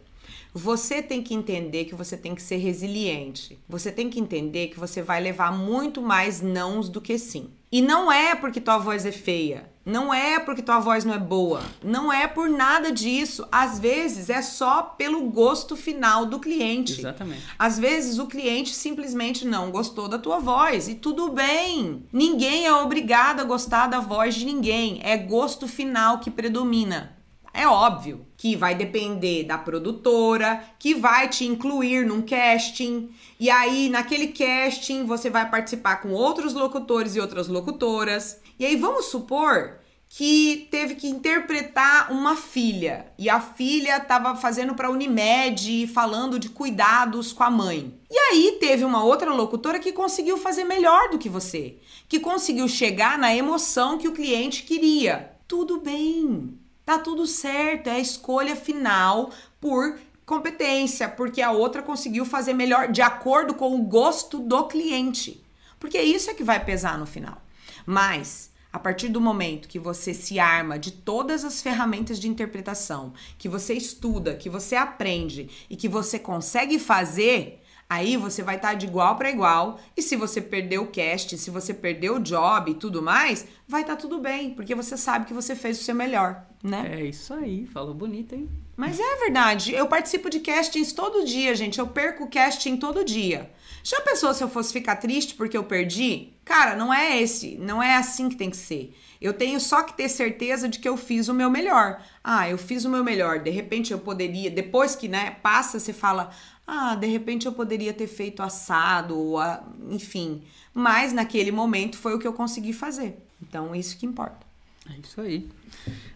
você 0.54 1.02
tem 1.04 1.22
que 1.22 1.34
entender 1.34 1.86
que 1.86 1.96
você 1.96 2.16
tem 2.16 2.34
que 2.34 2.42
ser 2.42 2.58
resiliente. 2.58 3.60
Você 3.68 3.92
tem 3.92 4.10
que 4.10 4.20
entender 4.20 4.70
que 4.70 4.80
você 4.80 5.02
vai 5.02 5.22
levar 5.22 5.52
muito 5.52 6.02
mais 6.02 6.42
nãos 6.42 6.88
do 6.88 7.02
que 7.02 7.18
sim. 7.20 7.50
E 7.72 7.82
não 7.82 8.10
é 8.12 8.34
porque 8.34 8.62
tua 8.62 8.78
voz 8.78 9.06
é 9.06 9.12
feia, 9.12 9.70
não 9.86 10.14
é 10.14 10.40
porque 10.40 10.62
tua 10.62 10.80
voz 10.80 11.04
não 11.04 11.14
é 11.14 11.18
boa, 11.18 11.62
não 11.84 12.12
é 12.12 12.28
por 12.28 12.50
nada 12.50 12.92
disso. 12.92 13.46
Às 13.52 13.80
vezes 13.80 14.30
é 14.30 14.42
só 14.42 14.82
pelo 14.82 15.30
gosto 15.30 15.76
final 15.76 16.26
do 16.26 16.40
cliente. 16.40 17.00
Exatamente. 17.00 17.44
Às 17.58 17.80
vezes 17.80 18.20
o 18.20 18.28
cliente 18.28 18.74
simplesmente 18.74 19.46
não 19.46 19.72
gostou 19.72 20.08
da 20.08 20.20
tua 20.20 20.40
voz 20.40 20.88
e 20.88 20.96
tudo 20.96 21.30
bem. 21.32 22.06
Ninguém 22.12 22.66
é 22.66 22.74
obrigado 22.74 23.42
a 23.42 23.46
gostar 23.46 23.88
da 23.88 24.00
voz 24.00 24.36
de 24.36 24.46
ninguém, 24.46 25.00
é 25.04 25.18
gosto 25.18 25.68
final 25.68 26.20
que 26.20 26.32
predomina. 26.32 27.18
É 27.54 27.68
óbvio 27.68 28.27
que 28.38 28.56
vai 28.56 28.76
depender 28.76 29.44
da 29.44 29.58
produtora, 29.58 30.64
que 30.78 30.94
vai 30.94 31.28
te 31.28 31.44
incluir 31.44 32.06
num 32.06 32.22
casting. 32.22 33.10
E 33.40 33.50
aí, 33.50 33.90
naquele 33.90 34.28
casting, 34.28 35.06
você 35.06 35.30
vai 35.30 35.50
participar 35.50 35.98
com 35.98 36.12
outros 36.12 36.54
locutores 36.54 37.16
e 37.16 37.20
outras 37.20 37.48
locutoras. 37.48 38.40
E 38.60 38.66
aí, 38.66 38.76
vamos 38.76 39.06
supor 39.06 39.80
que 40.10 40.68
teve 40.72 40.96
que 40.96 41.08
interpretar 41.08 42.12
uma 42.12 42.36
filha 42.36 43.12
e 43.18 43.30
a 43.30 43.42
filha 43.42 43.98
estava 43.98 44.36
fazendo 44.36 44.74
para 44.74 44.90
Unimed 44.90 45.88
falando 45.88 46.40
de 46.40 46.50
cuidados 46.50 47.34
com 47.34 47.44
a 47.44 47.50
mãe. 47.50 47.94
E 48.10 48.18
aí 48.18 48.58
teve 48.60 48.86
uma 48.86 49.04
outra 49.04 49.34
locutora 49.34 49.80
que 49.80 49.92
conseguiu 49.92 50.38
fazer 50.38 50.64
melhor 50.64 51.10
do 51.10 51.18
que 51.18 51.28
você, 51.28 51.78
que 52.08 52.20
conseguiu 52.20 52.68
chegar 52.70 53.18
na 53.18 53.36
emoção 53.36 53.98
que 53.98 54.08
o 54.08 54.14
cliente 54.14 54.64
queria. 54.64 55.34
Tudo 55.46 55.82
bem. 55.82 56.58
Tá 56.88 56.98
tudo 56.98 57.28
certo, 57.28 57.88
é 57.88 57.96
a 57.96 58.00
escolha 58.00 58.56
final 58.56 59.30
por 59.60 60.00
competência, 60.26 61.10
porque 61.10 61.42
a 61.42 61.52
outra 61.52 61.84
conseguiu 61.84 62.24
fazer 62.24 62.54
melhor 62.54 62.90
de 62.90 63.02
acordo 63.02 63.54
com 63.56 63.76
o 63.76 63.84
gosto 63.84 64.40
do 64.40 64.70
cliente. 64.70 65.44
Porque 65.78 66.02
isso 66.02 66.30
é 66.30 66.34
que 66.34 66.46
vai 66.46 66.64
pesar 66.64 66.98
no 66.98 67.06
final. 67.06 67.42
Mas 67.86 68.54
a 68.72 68.80
partir 68.80 69.10
do 69.10 69.20
momento 69.20 69.68
que 69.68 69.78
você 69.78 70.14
se 70.14 70.40
arma 70.40 70.80
de 70.80 70.92
todas 70.92 71.44
as 71.44 71.62
ferramentas 71.62 72.22
de 72.22 72.30
interpretação, 72.30 73.12
que 73.38 73.50
você 73.50 73.74
estuda, 73.74 74.36
que 74.36 74.50
você 74.50 74.78
aprende 74.78 75.50
e 75.70 75.76
que 75.76 75.90
você 75.90 76.18
consegue 76.18 76.80
fazer, 76.80 77.62
Aí 77.90 78.18
você 78.18 78.44
vai 78.44 78.58
estar 78.58 78.70
tá 78.70 78.74
de 78.74 78.86
igual 78.86 79.16
para 79.16 79.30
igual. 79.30 79.80
E 79.96 80.02
se 80.02 80.16
você 80.16 80.42
perdeu 80.42 80.84
o 80.84 80.88
cast, 80.88 81.38
se 81.38 81.50
você 81.50 81.74
perdeu 81.74 82.16
o 82.16 82.20
job 82.20 82.72
e 82.72 82.76
tudo 82.76 83.02
mais, 83.02 83.46
vai 83.68 83.82
estar 83.82 83.96
tá 83.96 84.02
tudo 84.02 84.20
bem, 84.20 84.54
porque 84.54 84.76
você 84.76 84.98
sabe 84.98 85.26
que 85.26 85.34
você 85.34 85.56
fez 85.56 85.80
o 85.80 85.84
seu 85.84 85.96
melhor, 85.96 86.46
né? 86.62 87.00
É 87.00 87.06
isso 87.06 87.34
aí, 87.34 87.66
falou 87.66 87.94
bonito, 87.94 88.36
hein? 88.36 88.50
Mas 88.76 89.00
é 89.00 89.16
verdade. 89.16 89.74
Eu 89.74 89.88
participo 89.88 90.30
de 90.30 90.40
castings 90.40 90.94
todo 90.94 91.26
dia, 91.26 91.56
gente. 91.56 91.80
Eu 91.80 91.88
perco 91.88 92.30
casting 92.30 92.78
todo 92.78 93.04
dia. 93.04 93.52
Já 93.84 94.02
pensou 94.02 94.34
se 94.34 94.44
eu 94.44 94.50
fosse 94.50 94.72
ficar 94.72 94.98
triste 94.98 95.34
porque 95.34 95.58
eu 95.58 95.64
perdi? 95.64 96.34
Cara, 96.46 96.76
não 96.76 96.94
é 96.94 97.22
esse, 97.22 97.58
não 97.58 97.82
é 97.82 97.96
assim 97.96 98.30
que 98.30 98.36
tem 98.36 98.50
que 98.50 98.58
ser. 98.58 98.94
Eu 99.20 99.34
tenho 99.34 99.60
só 99.60 99.82
que 99.82 99.98
ter 99.98 100.10
certeza 100.10 100.70
de 100.70 100.78
que 100.78 100.88
eu 100.88 100.96
fiz 100.96 101.28
o 101.28 101.34
meu 101.34 101.50
melhor. 101.50 102.02
Ah, 102.24 102.48
eu 102.50 102.58
fiz 102.58 102.86
o 102.86 102.90
meu 102.90 103.04
melhor. 103.04 103.40
De 103.40 103.50
repente 103.50 103.92
eu 103.92 103.98
poderia, 103.98 104.52
depois 104.52 104.96
que, 104.96 105.08
né, 105.08 105.38
passa, 105.42 105.80
você 105.80 105.92
fala: 105.92 106.30
"Ah, 106.68 106.96
de 106.96 107.08
repente 107.08 107.46
eu 107.46 107.54
poderia 107.54 107.94
ter 107.94 108.08
feito 108.08 108.44
assado", 108.44 109.18
ou 109.18 109.40
a, 109.40 109.64
enfim. 109.90 110.44
Mas 110.74 111.14
naquele 111.14 111.52
momento 111.52 111.98
foi 111.98 112.14
o 112.14 112.20
que 112.20 112.28
eu 112.28 112.34
consegui 112.34 112.74
fazer. 112.74 113.18
Então, 113.42 113.74
isso 113.74 113.98
que 113.98 114.06
importa. 114.06 114.46
É 114.90 115.00
isso 115.00 115.22
aí. 115.22 115.50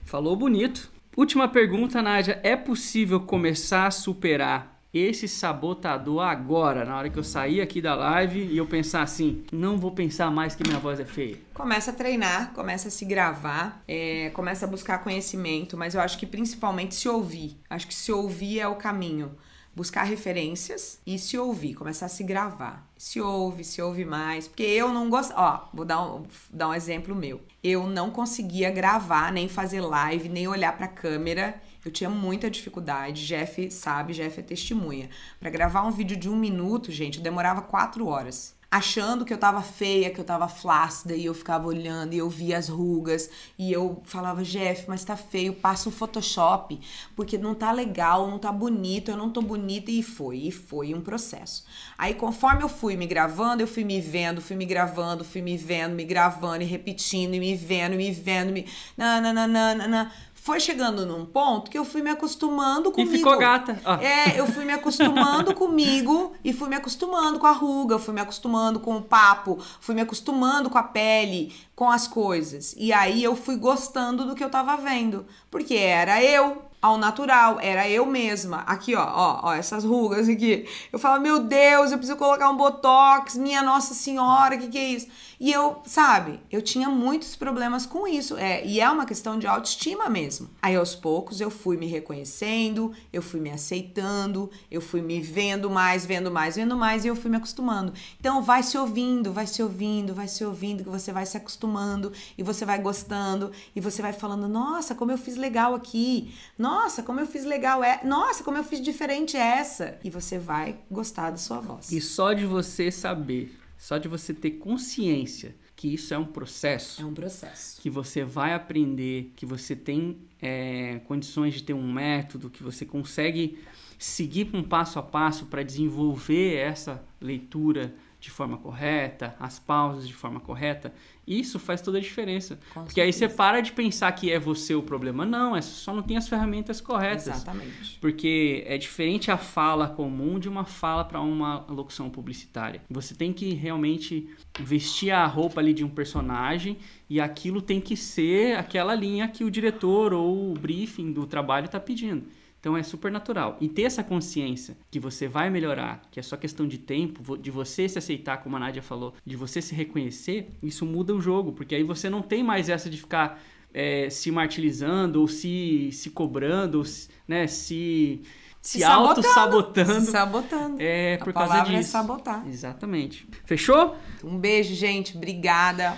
Falou 0.05 0.35
bonito. 0.35 0.91
Última 1.15 1.47
pergunta, 1.47 2.01
Nádia. 2.01 2.39
É 2.43 2.55
possível 2.55 3.19
começar 3.19 3.87
a 3.87 3.91
superar 3.91 4.81
esse 4.93 5.27
sabotador 5.27 6.21
agora, 6.21 6.83
na 6.83 6.97
hora 6.97 7.09
que 7.09 7.17
eu 7.17 7.23
sair 7.23 7.61
aqui 7.61 7.81
da 7.81 7.95
live 7.95 8.41
e 8.43 8.57
eu 8.57 8.67
pensar 8.67 9.01
assim, 9.01 9.43
não 9.51 9.77
vou 9.77 9.91
pensar 9.91 10.29
mais 10.29 10.53
que 10.53 10.67
minha 10.67 10.79
voz 10.79 10.99
é 10.99 11.05
feia? 11.05 11.37
Começa 11.53 11.91
a 11.91 11.93
treinar, 11.93 12.51
começa 12.53 12.89
a 12.89 12.91
se 12.91 13.05
gravar, 13.05 13.81
é, 13.87 14.29
começa 14.31 14.65
a 14.65 14.69
buscar 14.69 14.97
conhecimento, 14.99 15.77
mas 15.77 15.95
eu 15.95 16.01
acho 16.01 16.17
que 16.17 16.25
principalmente 16.25 16.93
se 16.95 17.07
ouvir. 17.07 17.57
Acho 17.69 17.87
que 17.87 17.93
se 17.93 18.11
ouvir 18.11 18.59
é 18.59 18.67
o 18.67 18.75
caminho. 18.75 19.31
Buscar 19.75 20.03
referências 20.03 20.99
e 21.05 21.17
se 21.17 21.37
ouvir, 21.37 21.75
começar 21.75 22.07
a 22.07 22.09
se 22.09 22.23
gravar. 22.23 22.89
Se 22.97 23.21
ouve, 23.21 23.63
se 23.63 23.81
ouve 23.81 24.03
mais. 24.03 24.47
Porque 24.47 24.63
eu 24.63 24.89
não 24.93 25.09
gosto. 25.09 25.33
Ó, 25.35 25.67
vou 25.73 25.85
dar 25.85 26.01
um, 26.01 26.23
dar 26.51 26.69
um 26.69 26.73
exemplo 26.73 27.15
meu. 27.15 27.41
Eu 27.63 27.87
não 27.87 28.11
conseguia 28.11 28.69
gravar, 28.69 29.31
nem 29.31 29.47
fazer 29.47 29.81
live, 29.81 30.27
nem 30.27 30.47
olhar 30.47 30.75
pra 30.75 30.87
câmera 30.87 31.61
eu 31.83 31.91
tinha 31.91 32.09
muita 32.09 32.49
dificuldade. 32.49 33.25
Jeff 33.25 33.71
sabe, 33.71 34.13
Jeff 34.13 34.39
é 34.39 34.43
testemunha. 34.43 35.09
Para 35.39 35.49
gravar 35.49 35.83
um 35.83 35.91
vídeo 35.91 36.15
de 36.15 36.29
um 36.29 36.35
minuto, 36.35 36.91
gente, 36.91 37.19
demorava 37.19 37.61
quatro 37.61 38.07
horas 38.07 38.55
achando 38.71 39.25
que 39.25 39.33
eu 39.33 39.37
tava 39.37 39.61
feia, 39.61 40.09
que 40.09 40.21
eu 40.21 40.23
tava 40.23 40.47
flácida, 40.47 41.13
e 41.13 41.25
eu 41.25 41.33
ficava 41.33 41.67
olhando 41.67 42.13
e 42.13 42.17
eu 42.19 42.29
via 42.29 42.57
as 42.57 42.69
rugas, 42.69 43.29
e 43.59 43.69
eu 43.69 44.01
falava, 44.05 44.43
Jeff, 44.43 44.85
mas 44.87 45.03
tá 45.03 45.17
feio, 45.17 45.53
passa 45.53 45.89
o 45.89 45.91
Photoshop, 45.91 46.79
porque 47.13 47.37
não 47.37 47.53
tá 47.53 47.69
legal, 47.73 48.31
não 48.31 48.39
tá 48.39 48.49
bonito, 48.49 49.11
eu 49.11 49.17
não 49.17 49.29
tô 49.29 49.41
bonita, 49.41 49.91
e 49.91 50.01
foi, 50.01 50.37
e 50.37 50.51
foi 50.51 50.93
um 50.93 51.01
processo. 51.01 51.65
Aí, 51.97 52.13
conforme 52.13 52.63
eu 52.63 52.69
fui 52.69 52.95
me 52.95 53.05
gravando, 53.05 53.61
eu 53.61 53.67
fui 53.67 53.83
me 53.83 53.99
vendo, 53.99 54.41
fui 54.41 54.55
me 54.55 54.65
gravando, 54.65 55.25
fui 55.25 55.41
me 55.41 55.57
vendo, 55.57 55.93
me 55.93 56.05
gravando, 56.05 56.63
e 56.63 56.65
repetindo, 56.65 57.33
e 57.33 57.39
me 57.41 57.53
vendo, 57.55 57.97
me 57.97 58.09
vendo, 58.11 58.53
me... 58.53 58.65
Nananana, 58.95 60.09
foi 60.41 60.59
chegando 60.59 61.05
num 61.05 61.23
ponto 61.23 61.69
que 61.69 61.77
eu 61.77 61.85
fui 61.85 62.01
me 62.01 62.09
acostumando 62.09 62.91
comigo. 62.91 63.13
E 63.13 63.17
ficou 63.17 63.37
gata. 63.37 63.79
É, 64.01 64.39
eu 64.39 64.47
fui 64.47 64.65
me 64.65 64.73
acostumando 64.73 65.53
comigo 65.53 66.33
e 66.43 66.51
fui 66.51 66.67
me 66.67 66.75
acostumando 66.75 67.37
com 67.37 67.45
a 67.45 67.51
ruga, 67.51 67.99
fui 67.99 68.11
me 68.11 68.21
acostumando 68.21 68.79
com 68.79 68.97
o 68.97 69.01
papo, 69.03 69.59
fui 69.79 69.93
me 69.93 70.01
acostumando 70.01 70.67
com 70.67 70.79
a 70.79 70.83
pele, 70.83 71.53
com 71.75 71.91
as 71.91 72.07
coisas. 72.07 72.73
E 72.75 72.91
aí 72.91 73.23
eu 73.23 73.35
fui 73.35 73.55
gostando 73.55 74.25
do 74.25 74.33
que 74.33 74.43
eu 74.43 74.49
tava 74.49 74.75
vendo, 74.77 75.27
porque 75.51 75.75
era 75.75 76.23
eu, 76.23 76.63
ao 76.81 76.97
natural, 76.97 77.59
era 77.61 77.87
eu 77.87 78.07
mesma. 78.07 78.63
Aqui, 78.65 78.95
ó, 78.95 79.03
ó, 79.03 79.39
ó, 79.43 79.53
essas 79.53 79.83
rugas 79.83 80.27
aqui. 80.27 80.67
Eu 80.91 80.97
falo, 80.97 81.21
meu 81.21 81.43
Deus, 81.43 81.91
eu 81.91 81.99
preciso 81.99 82.17
colocar 82.17 82.49
um 82.49 82.57
botox, 82.57 83.37
minha 83.37 83.61
Nossa 83.61 83.93
Senhora, 83.93 84.57
que 84.57 84.67
que 84.69 84.77
é 84.79 84.89
isso? 84.89 85.07
E 85.43 85.51
eu, 85.51 85.81
sabe, 85.87 86.39
eu 86.51 86.61
tinha 86.61 86.87
muitos 86.87 87.35
problemas 87.35 87.83
com 87.83 88.07
isso. 88.07 88.37
É, 88.37 88.63
e 88.63 88.79
é 88.79 88.87
uma 88.87 89.07
questão 89.07 89.39
de 89.39 89.47
autoestima 89.47 90.07
mesmo. 90.07 90.47
Aí 90.61 90.75
aos 90.75 90.93
poucos 90.93 91.41
eu 91.41 91.49
fui 91.49 91.77
me 91.77 91.87
reconhecendo, 91.87 92.93
eu 93.11 93.23
fui 93.23 93.39
me 93.39 93.49
aceitando, 93.49 94.51
eu 94.69 94.79
fui 94.79 95.01
me 95.01 95.19
vendo 95.19 95.67
mais, 95.67 96.05
vendo 96.05 96.29
mais, 96.29 96.57
vendo 96.57 96.77
mais 96.77 97.03
e 97.03 97.07
eu 97.07 97.15
fui 97.15 97.31
me 97.31 97.37
acostumando. 97.37 97.91
Então 98.19 98.43
vai 98.43 98.61
se 98.61 98.77
ouvindo, 98.77 99.33
vai 99.33 99.47
se 99.47 99.63
ouvindo, 99.63 100.13
vai 100.13 100.27
se 100.27 100.45
ouvindo, 100.45 100.83
que 100.83 100.89
você 100.91 101.11
vai 101.11 101.25
se 101.25 101.37
acostumando 101.37 102.13
e 102.37 102.43
você 102.43 102.63
vai 102.63 102.79
gostando 102.79 103.51
e 103.75 103.81
você 103.81 103.99
vai 103.99 104.13
falando: 104.13 104.47
"Nossa, 104.47 104.93
como 104.93 105.11
eu 105.11 105.17
fiz 105.17 105.37
legal 105.37 105.73
aqui. 105.73 106.35
Nossa, 106.55 107.01
como 107.01 107.19
eu 107.19 107.25
fiz 107.25 107.45
legal 107.45 107.83
é. 107.83 107.99
Nossa, 108.03 108.43
como 108.43 108.57
eu 108.57 108.63
fiz 108.63 108.79
diferente 108.79 109.35
essa". 109.35 109.97
E 110.03 110.09
você 110.11 110.37
vai 110.37 110.75
gostar 110.91 111.31
da 111.31 111.37
sua 111.37 111.59
voz. 111.59 111.91
E 111.91 111.99
só 111.99 112.31
de 112.31 112.45
você 112.45 112.91
saber 112.91 113.60
só 113.81 113.97
de 113.97 114.07
você 114.07 114.31
ter 114.31 114.51
consciência 114.51 115.55
que 115.75 115.91
isso 115.91 116.13
é 116.13 116.17
um 116.17 116.25
processo. 116.25 117.01
É 117.01 117.05
um 117.05 117.15
processo. 117.15 117.81
Que 117.81 117.89
você 117.89 118.23
vai 118.23 118.53
aprender, 118.53 119.33
que 119.35 119.43
você 119.43 119.75
tem 119.75 120.19
é, 120.39 121.01
condições 121.05 121.55
de 121.55 121.63
ter 121.63 121.73
um 121.73 121.91
método, 121.91 122.47
que 122.47 122.61
você 122.61 122.85
consegue 122.85 123.57
seguir 123.97 124.51
um 124.53 124.61
passo 124.61 124.99
a 124.99 125.01
passo 125.01 125.47
para 125.47 125.63
desenvolver 125.63 126.57
essa 126.57 127.03
leitura 127.19 127.95
de 128.21 128.29
forma 128.29 128.55
correta, 128.55 129.35
as 129.39 129.57
pausas 129.57 130.07
de 130.07 130.13
forma 130.13 130.39
correta, 130.39 130.93
isso 131.25 131.57
faz 131.57 131.81
toda 131.81 131.97
a 131.97 132.01
diferença. 132.01 132.59
Com 132.71 132.83
Porque 132.83 133.01
aí 133.01 133.11
você 133.11 133.19
certeza. 133.19 133.37
para 133.37 133.61
de 133.61 133.71
pensar 133.71 134.11
que 134.11 134.31
é 134.31 134.37
você 134.37 134.75
o 134.75 134.83
problema. 134.83 135.25
Não, 135.25 135.55
é 135.55 135.61
só 135.61 135.91
não 135.91 136.03
tem 136.03 136.17
as 136.17 136.29
ferramentas 136.29 136.79
corretas. 136.79 137.27
Exatamente. 137.27 137.97
Porque 137.99 138.63
é 138.67 138.77
diferente 138.77 139.31
a 139.31 139.37
fala 139.37 139.87
comum 139.87 140.37
de 140.37 140.47
uma 140.47 140.65
fala 140.65 141.03
para 141.03 141.19
uma 141.19 141.65
locução 141.67 142.11
publicitária. 142.11 142.83
Você 142.91 143.15
tem 143.15 143.33
que 143.33 143.55
realmente 143.55 144.29
vestir 144.59 145.09
a 145.09 145.25
roupa 145.25 145.59
ali 145.59 145.73
de 145.73 145.83
um 145.83 145.89
personagem 145.89 146.77
e 147.09 147.19
aquilo 147.19 147.59
tem 147.59 147.81
que 147.81 147.97
ser 147.97 148.55
aquela 148.55 148.93
linha 148.93 149.27
que 149.27 149.43
o 149.43 149.49
diretor 149.49 150.13
ou 150.13 150.51
o 150.51 150.53
briefing 150.53 151.11
do 151.11 151.25
trabalho 151.25 151.65
está 151.65 151.79
pedindo. 151.79 152.25
Então 152.61 152.77
é 152.77 152.83
super 152.83 153.11
natural. 153.11 153.57
E 153.59 153.67
ter 153.67 153.81
essa 153.83 154.03
consciência 154.03 154.77
que 154.91 154.99
você 154.99 155.27
vai 155.27 155.49
melhorar, 155.49 156.03
que 156.11 156.19
é 156.19 156.23
só 156.23 156.37
questão 156.37 156.67
de 156.67 156.77
tempo, 156.77 157.35
de 157.35 157.49
você 157.49 157.89
se 157.89 157.97
aceitar, 157.97 158.37
como 158.37 158.55
a 158.55 158.59
Nádia 158.59 158.83
falou, 158.83 159.15
de 159.25 159.35
você 159.35 159.61
se 159.63 159.73
reconhecer, 159.73 160.47
isso 160.61 160.85
muda 160.85 161.13
o 161.13 161.19
jogo, 161.19 161.51
porque 161.53 161.73
aí 161.73 161.83
você 161.83 162.07
não 162.07 162.21
tem 162.21 162.43
mais 162.43 162.69
essa 162.69 162.87
de 162.87 162.97
ficar 162.97 163.41
é, 163.73 164.09
se 164.11 164.29
martirizando 164.31 165.21
ou 165.21 165.27
se, 165.27 165.89
se 165.91 166.11
cobrando, 166.11 166.77
ou 166.79 166.85
se, 166.85 167.09
né, 167.27 167.47
se, 167.47 168.21
se, 168.61 168.77
Se 168.77 168.83
auto-sabotando. 168.83 170.01
Se 170.01 170.11
sabotando. 170.11 170.75
É 170.79 171.15
A 171.15 171.23
por 171.23 171.33
causa 171.33 171.49
palavra 171.49 171.73
é 171.73 171.77
disso. 171.79 171.91
sabotar. 171.91 172.47
Exatamente. 172.47 173.27
Fechou? 173.43 173.95
Um 174.23 174.37
beijo, 174.37 174.75
gente. 174.75 175.17
Obrigada. 175.17 175.97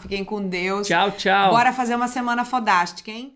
Fiquem 0.00 0.24
com 0.24 0.48
Deus. 0.48 0.86
Tchau, 0.86 1.10
tchau. 1.12 1.50
Bora 1.50 1.72
fazer 1.74 1.94
uma 1.94 2.08
semana 2.08 2.42
fodástica, 2.44 3.10
hein? 3.10 3.32